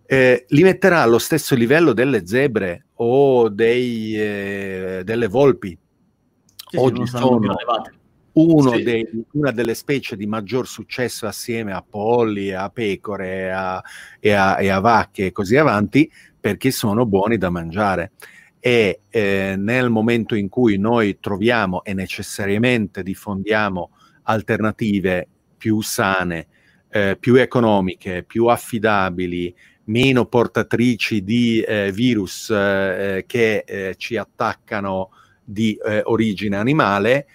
[0.06, 5.78] eh, li metterà allo stesso livello delle zebre o dei, eh, delle volpi.
[6.70, 7.40] Sì, Oggi sono
[8.76, 8.84] sì.
[8.84, 13.82] dei, una delle specie di maggior successo assieme a polli, a pecore a,
[14.20, 18.12] e, a, e a vacche e così avanti, perché sono buoni da mangiare
[18.66, 23.92] e eh, nel momento in cui noi troviamo e necessariamente diffondiamo
[24.24, 26.48] alternative più sane,
[26.90, 35.12] eh, più economiche, più affidabili, meno portatrici di eh, virus eh, che eh, ci attaccano
[35.44, 37.28] di eh, origine animale,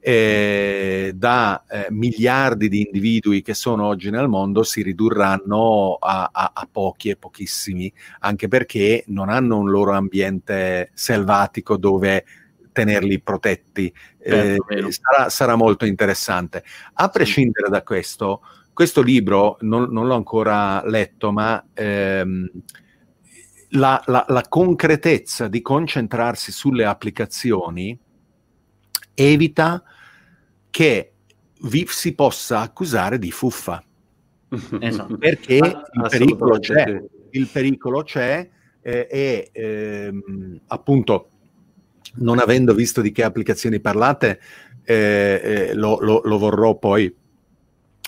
[0.00, 6.52] eh, da eh, miliardi di individui che sono oggi nel mondo si ridurranno a, a,
[6.54, 12.24] a, pochi e pochissimi, anche perché non hanno un loro ambiente selvatico dove
[12.72, 13.92] tenerli protetti.
[14.18, 14.56] Eh,
[14.88, 16.62] sarà, sarà, molto interessante.
[16.94, 22.48] A prescindere da questo, questo libro non, non l'ho ancora letto, ma ehm,
[23.70, 27.98] la, la, la concretezza di concentrarsi sulle applicazioni
[29.18, 29.82] evita
[30.70, 31.12] che
[31.62, 33.82] vi si possa accusare di fuffa.
[34.80, 35.16] Esatto.
[35.18, 38.48] Perché il pericolo c'è, il pericolo c'è
[38.80, 41.30] eh, e ehm, appunto
[42.14, 44.40] non avendo visto di che applicazioni parlate
[44.84, 47.14] eh, eh, lo, lo, lo, vorrò poi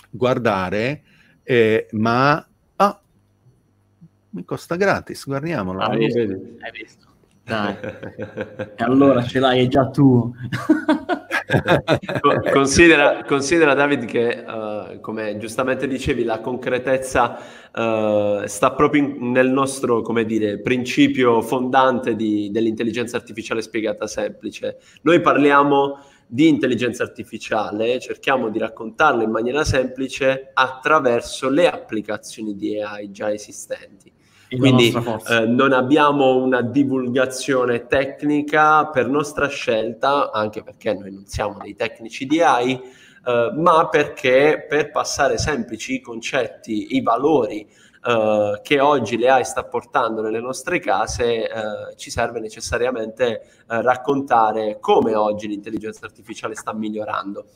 [0.08, 1.02] guardare,
[1.42, 3.02] eh, ma ah,
[4.30, 5.80] mi costa gratis, guardiamolo.
[5.80, 6.20] Ah, hai visto?
[6.20, 7.09] Hai visto?
[7.50, 7.74] Dai.
[8.76, 10.32] e allora ce l'hai già tu.
[12.52, 17.38] considera, considera, David che, uh, come giustamente dicevi, la concretezza
[17.74, 24.78] uh, sta proprio in, nel nostro, come dire, principio fondante di, dell'intelligenza artificiale spiegata semplice.
[25.02, 32.80] Noi parliamo di intelligenza artificiale, cerchiamo di raccontarla in maniera semplice attraverso le applicazioni di
[32.80, 34.18] AI già esistenti.
[34.56, 34.92] Quindi
[35.28, 41.76] eh, non abbiamo una divulgazione tecnica per nostra scelta, anche perché noi non siamo dei
[41.76, 42.80] tecnici di AI,
[43.26, 47.66] eh, ma perché per passare semplici i concetti, i valori
[48.02, 53.82] eh, che oggi le AI sta portando nelle nostre case, eh, ci serve necessariamente eh,
[53.82, 57.46] raccontare come oggi l'intelligenza artificiale sta migliorando.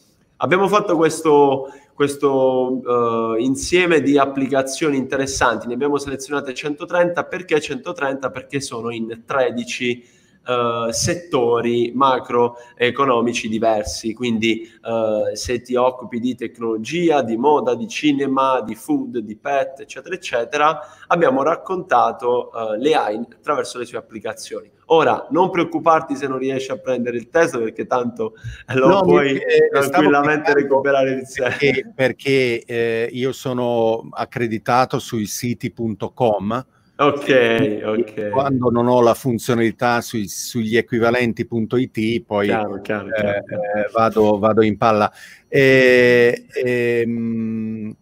[0.44, 8.30] Abbiamo fatto questo, questo uh, insieme di applicazioni interessanti, ne abbiamo selezionate 130, perché 130?
[8.30, 10.06] Perché sono in 13
[10.44, 18.60] uh, settori macroeconomici diversi, quindi uh, se ti occupi di tecnologia, di moda, di cinema,
[18.60, 24.70] di food, di pet, eccetera, eccetera, abbiamo raccontato uh, le AI attraverso le sue applicazioni.
[24.86, 28.34] Ora, non preoccuparti se non riesci a prendere il test perché tanto
[28.74, 31.42] lo no, puoi tranquillamente recuperare il sé.
[31.42, 36.66] Perché, perché eh, io sono accreditato sui siti.com
[36.96, 38.28] Ok, ok.
[38.28, 43.38] Quando non ho la funzionalità sui, sugli equivalenti.it, poi chiaro, chiaro, chiaro.
[43.38, 45.12] Eh, vado, vado, in palla.
[45.48, 47.96] E, e, ehm,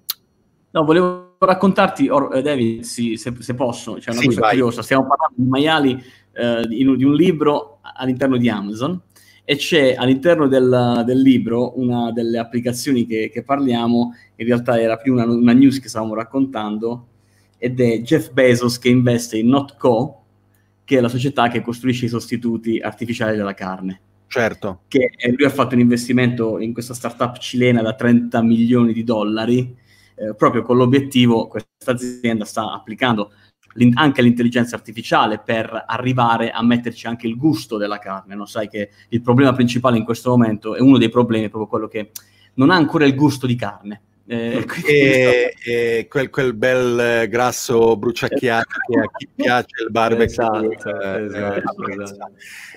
[0.73, 4.51] no, volevo raccontarti, or, eh, David, sì, se, se, posso, c'è una sì, cosa vai.
[4.51, 4.83] curiosa.
[4.83, 9.01] Stiamo parlando di maiali eh, di, di, un libro all'interno di Amazon
[9.45, 14.97] e c'è all'interno del, del libro una delle applicazioni che, che, parliamo, in realtà era
[14.97, 17.09] più una, una news che stavamo raccontando,
[17.59, 20.25] ed è Jeff Bezos che investe in Notco,
[20.85, 24.01] che è la società che costruisce i sostituti artificiali della carne.
[24.27, 24.83] Certo.
[24.88, 29.77] Che lui ha fatto un investimento in questa startup cilena da 30 milioni di dollari,
[30.14, 33.33] eh, proprio con l'obiettivo, questa azienda sta applicando
[33.94, 38.35] anche l'intelligenza artificiale per arrivare a metterci anche il gusto della carne.
[38.35, 38.47] No?
[38.47, 41.88] Sai che il problema principale in questo momento è uno dei problemi, è proprio quello
[41.88, 42.11] che
[42.55, 44.03] non ha ancora il gusto di carne.
[44.24, 50.24] Eh, e, e quel, quel, bel grasso bruciacchiato che a chi piace il barbecue.
[50.24, 52.32] Esatto, eh, esatto, eh, esatto.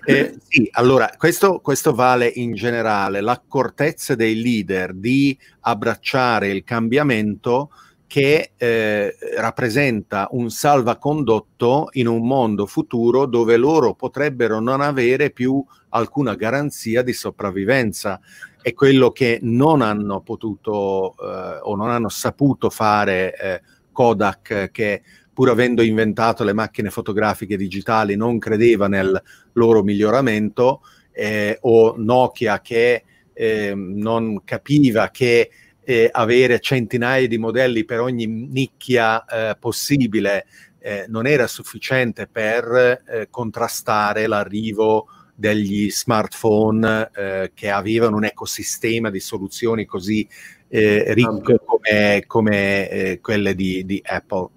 [0.05, 3.21] Eh, sì, allora, questo, questo, vale in generale.
[3.21, 7.69] L'accortezza dei leader di abbracciare il cambiamento
[8.07, 15.63] che eh, rappresenta un salvacondotto in un mondo futuro dove loro potrebbero non avere più
[15.89, 18.19] alcuna garanzia di sopravvivenza.
[18.61, 25.01] È quello che non hanno potuto eh, o non hanno saputo fare eh, Kodak, che
[25.33, 29.21] pur avendo inventato le macchine fotografiche digitali non credeva nel
[29.53, 30.81] loro miglioramento,
[31.11, 33.03] eh, o Nokia che
[33.33, 35.49] ehm, non capiva che
[35.85, 40.45] eh, avere centinaia di modelli per ogni nicchia eh, possibile
[40.79, 49.09] eh, non era sufficiente per eh, contrastare l'arrivo degli smartphone eh, che avevano un ecosistema
[49.09, 50.27] di soluzioni così
[50.67, 54.49] eh, ricco come, come quelle di, di Apple.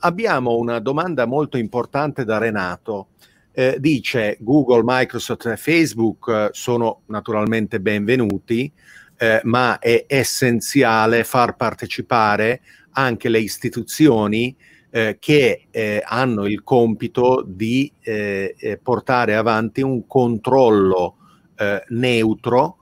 [0.00, 3.08] abbiamo una domanda molto importante da Renato.
[3.52, 8.72] Eh, dice Google, Microsoft e Facebook sono naturalmente benvenuti,
[9.18, 12.60] eh, ma è essenziale far partecipare
[12.92, 14.56] anche le istituzioni
[14.90, 21.16] eh, che eh, hanno il compito di eh, eh, portare avanti un controllo
[21.56, 22.76] eh, neutro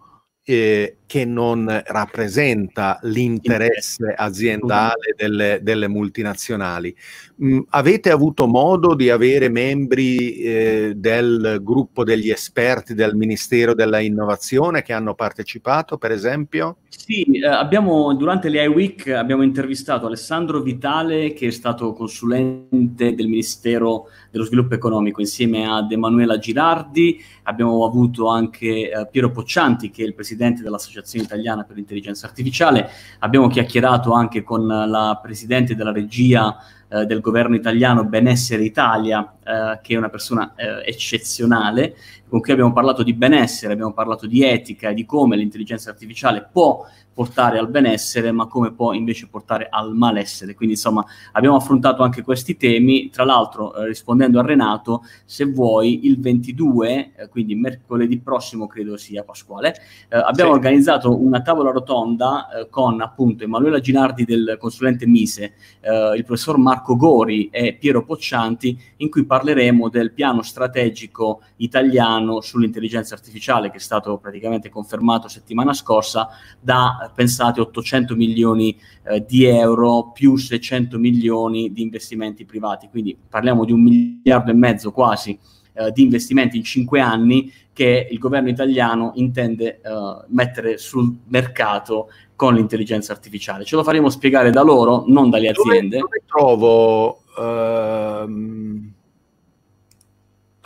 [1.07, 6.95] che non rappresenta l'interesse aziendale delle, delle multinazionali.
[7.43, 14.01] Mm, avete avuto modo di avere membri eh, del gruppo degli esperti del Ministero della
[14.01, 16.79] Innovazione che hanno partecipato, per esempio?
[16.89, 23.29] Sì, eh, abbiamo, durante le iWeek abbiamo intervistato Alessandro Vitale, che è stato consulente del
[23.29, 27.23] Ministero dello Sviluppo Economico, insieme ad Emanuela Girardi.
[27.45, 32.89] Abbiamo avuto anche eh, Piero Poccianti, che è il presidente dell'Associazione Italiana per l'Intelligenza Artificiale.
[33.21, 36.57] Abbiamo chiacchierato anche con la presidente della regia
[36.89, 41.97] eh, del governo italiano Benessere Italia, eh, che è una persona eh, eccezionale,
[42.29, 46.49] con cui abbiamo parlato di benessere, abbiamo parlato di etica e di come l'intelligenza artificiale
[46.51, 46.87] può
[47.17, 50.55] portare al benessere, ma come può invece portare al malessere.
[50.55, 51.03] Quindi, insomma,
[51.33, 53.09] abbiamo affrontato anche questi temi.
[53.09, 58.99] Tra l'altro, eh, rispondendo a Renato, se vuoi, il 22, eh, quindi mercoledì prossimo, credo
[58.99, 59.75] sia Pasquale,
[60.11, 60.57] eh, abbiamo sì.
[60.59, 66.59] organizzato una tavola rotonda eh, con appunto Emanuela Ginardi del consulente Mise, eh, il professor
[66.59, 73.79] Marco Gori e Piero Poccianti, in cui parleremo del piano strategico italiano sull'intelligenza artificiale che
[73.79, 76.29] è stato praticamente confermato settimana scorsa
[76.61, 83.65] da pensate 800 milioni eh, di euro più 600 milioni di investimenti privati, quindi parliamo
[83.65, 85.39] di un miliardo e mezzo quasi
[85.75, 89.81] eh, di investimenti in cinque anni che il governo italiano intende eh,
[90.29, 93.65] mettere sul mercato con l'intelligenza artificiale.
[93.65, 95.99] Ce lo faremo spiegare da loro, non dalle aziende.
[95.99, 97.21] Dove, dove trovo...
[97.37, 98.95] Uh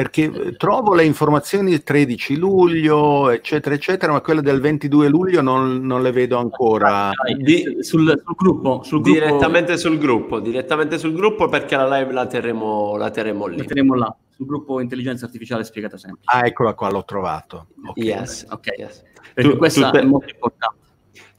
[0.00, 5.42] perché eh, trovo le informazioni del 13 luglio, eccetera, eccetera, ma quelle del 22 luglio
[5.42, 7.10] non, non le vedo ancora.
[7.36, 12.12] Di, sul, sul, gruppo, sul, gruppo, Direttamente sul gruppo, direttamente sul gruppo perché la live
[12.12, 13.58] la terremo, la terremo lì.
[13.58, 16.22] La terremo là, sul gruppo Intelligenza Artificiale Spiegata Sempre.
[16.24, 17.66] Ah, eccola qua, l'ho trovato.
[17.88, 18.02] Okay.
[18.02, 18.66] Yes, ok.
[18.78, 19.02] Yes.
[19.34, 20.00] Perché tu, questa tutte...
[20.00, 20.78] è molto importante.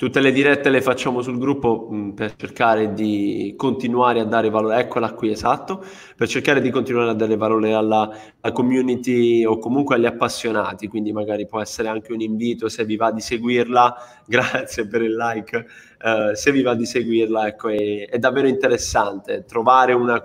[0.01, 4.49] Tutte le dirette le facciamo sul gruppo mh, mm, per cercare di continuare a dare
[4.49, 5.85] valore, eccola qui esatto,
[6.15, 11.11] per cercare di continuare a dare valore alla, alla, community o comunque agli appassionati, quindi
[11.11, 13.95] magari può essere anche un invito se vi va di seguirla,
[14.25, 15.55] grazie per il like,
[16.01, 20.19] uh, se vi va di seguirla, ecco, è, è davvero interessante trovare una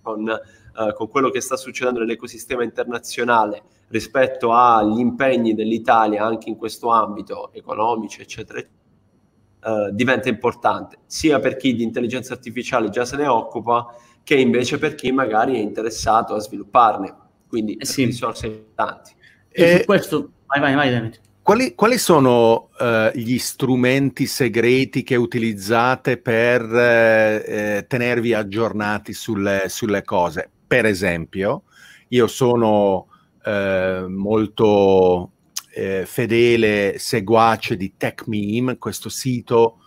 [0.00, 6.56] con, uh, con quello che sta succedendo nell'ecosistema internazionale rispetto agli impegni dell'Italia anche in
[6.56, 13.16] questo ambito economici, eccetera, eh, diventa importante, sia per chi di intelligenza artificiale già se
[13.16, 13.86] ne occupa,
[14.22, 17.14] che invece per chi magari è interessato a svilupparne.
[17.48, 18.04] Quindi eh sì.
[18.04, 19.12] risorse importanti.
[19.50, 21.12] E su questo, vai, vai, vai.
[21.42, 30.04] Quali, quali, sono uh, gli strumenti segreti che utilizzate per uh, tenervi aggiornati sulle, sulle,
[30.04, 30.48] cose?
[30.64, 31.64] Per esempio,
[32.08, 33.08] io sono
[33.44, 35.30] eh, molto
[35.72, 39.78] eh, fedele seguace di TechMeme, questo sito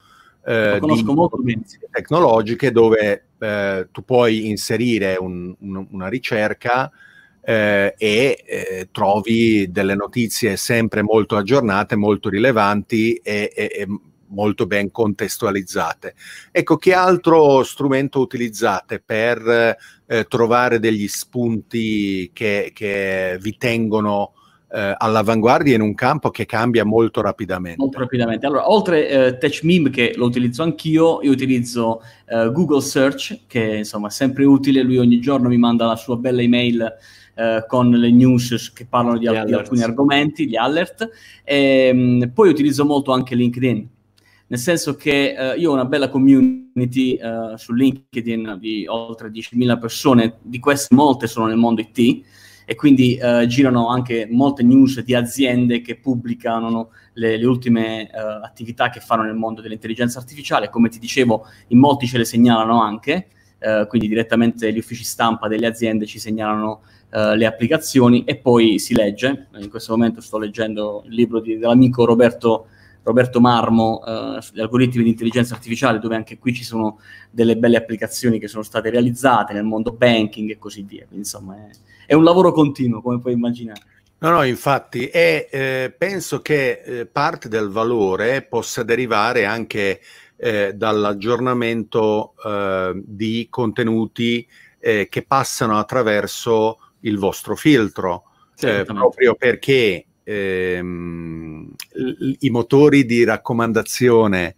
[0.45, 6.91] eh, di tecnologiche dove eh, tu puoi inserire un, un, una ricerca
[7.41, 13.87] eh, e eh, trovi delle notizie sempre molto aggiornate, molto rilevanti e, e, e
[14.27, 16.15] molto ben contestualizzate.
[16.51, 19.77] Ecco, che altro strumento utilizzate per
[20.13, 24.33] eh, trovare degli spunti che, che vi tengono
[24.71, 27.79] eh, all'avanguardia in un campo che cambia molto rapidamente?
[27.79, 28.45] Molto rapidamente.
[28.45, 34.09] Allora, oltre eh, TouchMeme, che lo utilizzo anch'io, io utilizzo eh, Google Search, che insomma
[34.09, 36.95] è sempre utile, lui ogni giorno mi manda la sua bella email
[37.33, 41.09] eh, con le news che parlano di, al- di alcuni argomenti, gli alert.
[41.43, 43.89] E, ehm, mh, poi utilizzo molto anche LinkedIn
[44.53, 49.79] nel senso che eh, io ho una bella community eh, su LinkedIn di oltre 10.000
[49.79, 52.23] persone, di queste molte sono nel mondo IT
[52.63, 58.19] e quindi eh, girano anche molte news di aziende che pubblicano le, le ultime eh,
[58.43, 62.79] attività che fanno nel mondo dell'intelligenza artificiale, come ti dicevo in molti ce le segnalano
[62.79, 66.81] anche, eh, quindi direttamente gli uffici stampa delle aziende ci segnalano
[67.11, 69.47] uh, le applicazioni e poi si legge.
[69.55, 72.67] In questo momento sto leggendo il libro di, dell'amico Roberto,
[73.03, 76.99] Roberto Marmo, uh, gli algoritmi di intelligenza artificiale, dove anche qui ci sono
[77.29, 81.05] delle belle applicazioni che sono state realizzate nel mondo banking e così via.
[81.05, 81.69] Quindi, insomma, è,
[82.07, 83.81] è un lavoro continuo, come puoi immaginare.
[84.19, 89.99] No, no, infatti, e eh, penso che eh, parte del valore possa derivare anche
[90.37, 94.47] eh, dall'aggiornamento eh, di contenuti
[94.79, 98.23] eh, che passano attraverso il vostro filtro,
[98.59, 101.73] eh, proprio perché ehm,
[102.39, 104.55] i motori di raccomandazione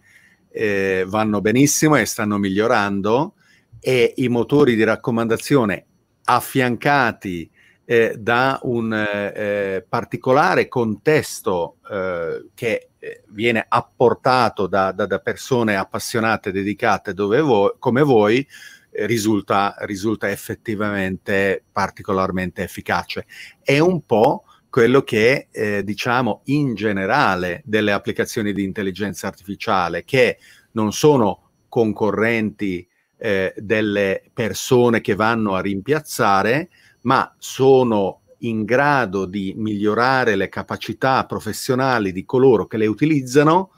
[0.50, 3.34] eh, vanno benissimo e stanno migliorando
[3.80, 5.84] e i motori di raccomandazione
[6.24, 7.50] affiancati
[7.84, 15.76] eh, da un eh, particolare contesto eh, che eh, viene apportato da, da, da, persone
[15.76, 18.46] appassionate, dedicate voi, come voi,
[18.90, 23.26] risulta, risulta effettivamente particolarmente efficace.
[23.62, 24.45] È un po'
[24.76, 30.36] quello che eh, diciamo in generale delle applicazioni di intelligenza artificiale che
[30.72, 36.68] non sono concorrenti eh, delle persone che vanno a rimpiazzare,
[37.04, 43.70] ma sono in grado di migliorare le capacità professionali di coloro che le utilizzano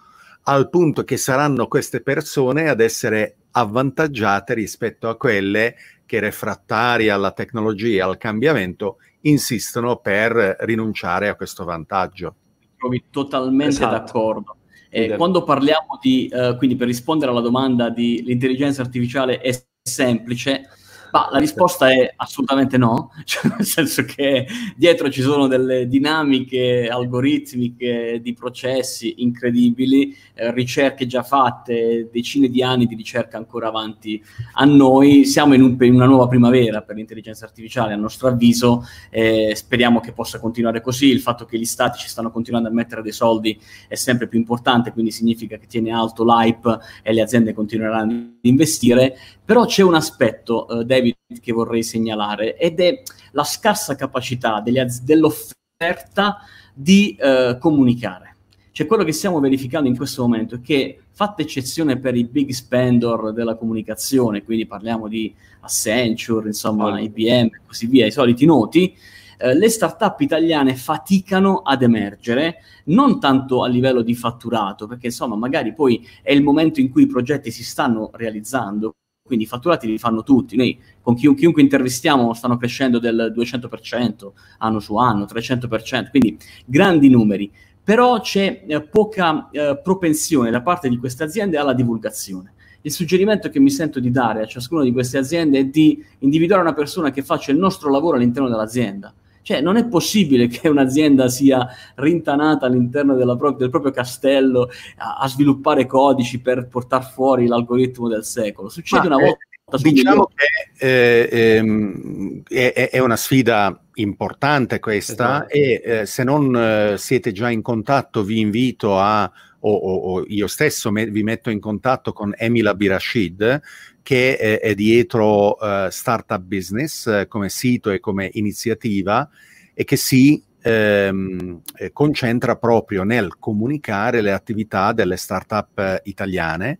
[0.42, 5.76] al punto che saranno queste persone ad essere avvantaggiate rispetto a quelle
[6.08, 12.34] che refrattarie alla tecnologia, al cambiamento, insistono per rinunciare a questo vantaggio.
[12.78, 13.94] Trovi totalmente esatto.
[13.94, 14.56] d'accordo.
[14.88, 19.50] Eh, quando parliamo di, uh, quindi per rispondere alla domanda di l'intelligenza artificiale è
[19.82, 20.62] semplice,
[21.10, 24.46] ma la risposta è assolutamente no, cioè nel senso che
[24.76, 32.62] dietro ci sono delle dinamiche algoritmiche di processi incredibili, eh, ricerche già fatte, decine di
[32.62, 34.22] anni di ricerca ancora avanti
[34.54, 35.24] a noi.
[35.24, 40.00] Siamo in, un, in una nuova primavera per l'intelligenza artificiale, a nostro avviso, eh, speriamo
[40.00, 41.08] che possa continuare così.
[41.08, 44.38] Il fatto che gli stati ci stanno continuando a mettere dei soldi è sempre più
[44.38, 49.16] importante, quindi significa che tiene alto l'hype e le aziende continueranno investire.
[49.44, 55.02] Però c'è un aspetto, eh, David, che vorrei segnalare ed è la scarsa capacità az-
[55.02, 56.38] dell'offerta
[56.74, 58.36] di eh, comunicare.
[58.78, 62.50] Cioè quello che stiamo verificando in questo momento è che, fatta eccezione per i big
[62.50, 66.96] spender della comunicazione, quindi parliamo di Accenture, insomma, oh.
[66.96, 68.96] IBM e così via, i soliti noti,
[69.38, 75.36] eh, le start-up italiane faticano ad emergere, non tanto a livello di fatturato, perché insomma
[75.36, 79.86] magari poi è il momento in cui i progetti si stanno realizzando, quindi i fatturati
[79.86, 80.56] li fanno tutti.
[80.56, 87.08] Noi con chi, chiunque intervistiamo stanno crescendo del 200% anno su anno, 300%, quindi grandi
[87.08, 87.48] numeri.
[87.84, 92.54] Però c'è eh, poca eh, propensione da parte di queste aziende alla divulgazione.
[92.80, 96.62] Il suggerimento che mi sento di dare a ciascuna di queste aziende è di individuare
[96.62, 99.12] una persona che faccia il nostro lavoro all'interno dell'azienda.
[99.48, 104.68] Cioè, non è possibile che un'azienda sia rintanata all'interno pro- del proprio castello
[104.98, 108.68] a-, a, sviluppare codici per portare fuori l'algoritmo del secolo.
[108.68, 109.38] Succede Ma, una volta.
[109.70, 115.54] Eh, diciamo che eh, ehm, è, è, una sfida importante questa esatto.
[115.54, 119.30] e eh, se non eh, siete già in contatto vi invito a
[119.60, 123.62] o, o, o io stesso me, vi metto in contatto con Emila Birashid
[124.08, 129.28] che è, è dietro uh, Startup Business uh, come sito e come iniziativa
[129.74, 136.78] e che si ehm, eh, concentra proprio nel comunicare le attività delle startup eh, italiane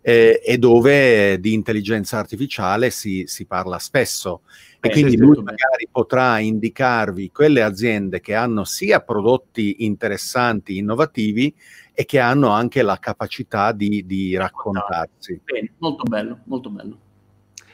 [0.00, 4.42] eh, e dove di intelligenza artificiale si, si parla spesso.
[4.80, 11.52] E quindi lui magari potrà indicarvi quelle aziende che hanno sia prodotti interessanti, innovativi,
[11.92, 15.40] e che hanno anche la capacità di, di raccontarsi.
[15.42, 16.98] Bene, molto bello, molto bello.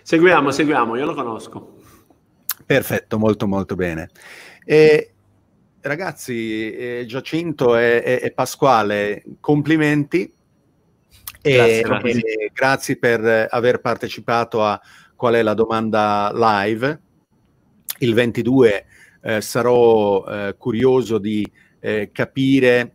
[0.00, 1.76] Seguiamo, seguiamo, io lo conosco.
[2.64, 4.09] Perfetto, molto molto bene.
[4.64, 5.12] E,
[5.82, 10.32] ragazzi, eh, Giacinto e, e, e, Pasquale, complimenti
[11.42, 12.22] grazie, grazie.
[12.22, 14.80] e grazie per aver partecipato a
[15.17, 17.01] qual è la domanda live.
[17.99, 18.87] Il 22
[19.23, 21.51] eh, sarò eh, curioso di
[21.81, 22.93] eh, capire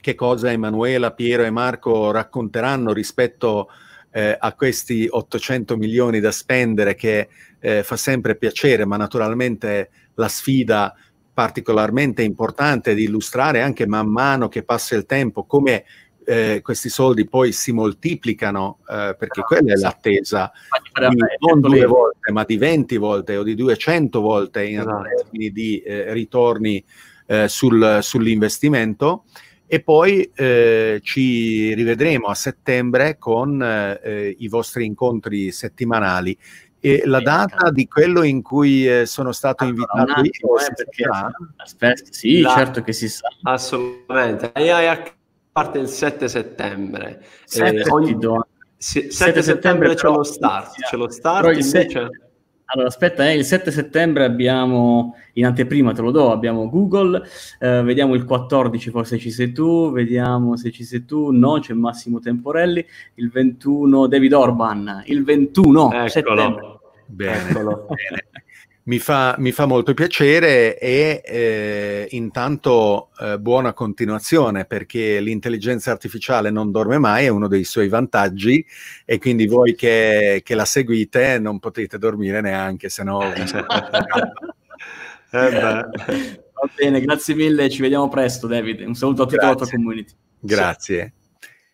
[0.00, 3.68] che cosa Emanuela, Piero e Marco racconteranno rispetto
[4.10, 10.28] eh, a questi 800 milioni da spendere che eh, fa sempre piacere, ma naturalmente la
[10.28, 10.94] sfida
[11.32, 15.84] particolarmente importante di illustrare anche man mano che passa il tempo come
[16.24, 19.94] eh, questi soldi poi si moltiplicano eh, perché no, quella è esatto.
[19.94, 20.52] l'attesa
[21.10, 25.02] di, non due volte ma di 20 volte o di 200 volte in esatto.
[25.02, 26.84] termini di eh, ritorni
[27.26, 29.24] eh, sul, sull'investimento
[29.66, 36.36] e poi eh, ci rivedremo a settembre con eh, i vostri incontri settimanali.
[36.78, 41.04] E la data di quello in cui sono stato invitato attimo, io, eh, perché,
[41.56, 43.26] aspetta, sì, la, certo che si sa.
[43.42, 44.52] Assolutamente.
[44.52, 44.86] AI
[45.54, 47.22] parte il 7 settembre.
[47.44, 48.18] 7, eh, ogni,
[48.76, 50.80] 7, 7 settembre c'è lo start.
[50.80, 52.10] C'è lo start invece...
[52.66, 57.22] Allora, aspetta, eh, il 7 settembre abbiamo, in anteprima te lo do, abbiamo Google,
[57.60, 61.74] eh, vediamo il 14 forse ci sei tu, vediamo se ci sei tu, no, c'è
[61.74, 62.84] Massimo Temporelli,
[63.16, 66.08] il 21 David Orban, il 21 Eccolo.
[66.08, 66.78] settembre.
[67.06, 67.86] Bene, Eccolo.
[67.86, 68.43] bene.
[68.86, 76.50] Mi fa, mi fa, molto piacere e eh, intanto eh, buona continuazione perché l'intelligenza artificiale
[76.50, 78.62] non dorme mai, è uno dei suoi vantaggi
[79.06, 83.22] e quindi voi che, che la seguite non potete dormire neanche, se no...
[83.32, 83.42] eh
[86.64, 90.12] Va bene, grazie mille, ci vediamo presto David, un saluto a tutta la tua community.
[90.38, 91.12] Grazie.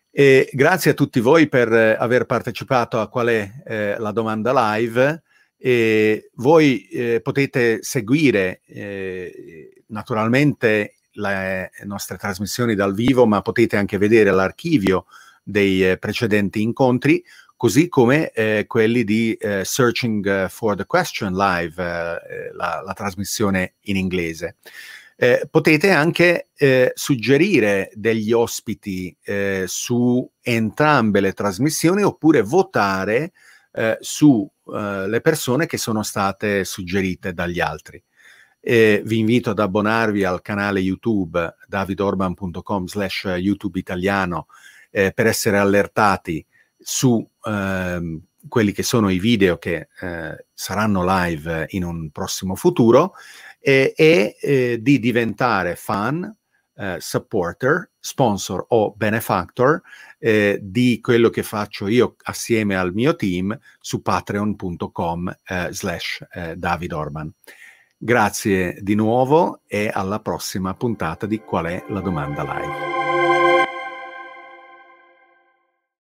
[0.09, 5.23] E grazie a tutti voi per aver partecipato a qual è eh, la domanda live.
[5.63, 13.99] E voi eh, potete seguire eh, naturalmente le nostre trasmissioni dal vivo, ma potete anche
[13.99, 15.05] vedere l'archivio
[15.43, 17.23] dei eh, precedenti incontri,
[17.55, 23.75] così come eh, quelli di eh, Searching for the Question Live, eh, la, la, trasmissione
[23.81, 24.55] in inglese.
[25.51, 26.47] potete anche
[26.95, 29.15] suggerire degli ospiti
[29.65, 33.31] su entrambe le trasmissioni oppure votare
[33.99, 34.73] su uh,
[35.07, 38.01] le persone che sono state suggerite dagli altri.
[38.59, 44.47] E vi invito ad abbonarvi al canale YouTube davidorban.com slash YouTube italiano
[44.91, 46.45] eh, per essere allertati
[46.77, 53.13] su eh, quelli che sono i video che eh, saranno live in un prossimo futuro
[53.59, 56.35] e, e eh, di diventare fan,
[56.81, 59.81] eh, supporter, sponsor o benefactor
[60.17, 66.55] eh, di quello che faccio io assieme al mio team su patreon.com eh, slash eh,
[66.55, 67.31] David Orban.
[67.95, 73.00] Grazie di nuovo e alla prossima puntata di Qual è la domanda live.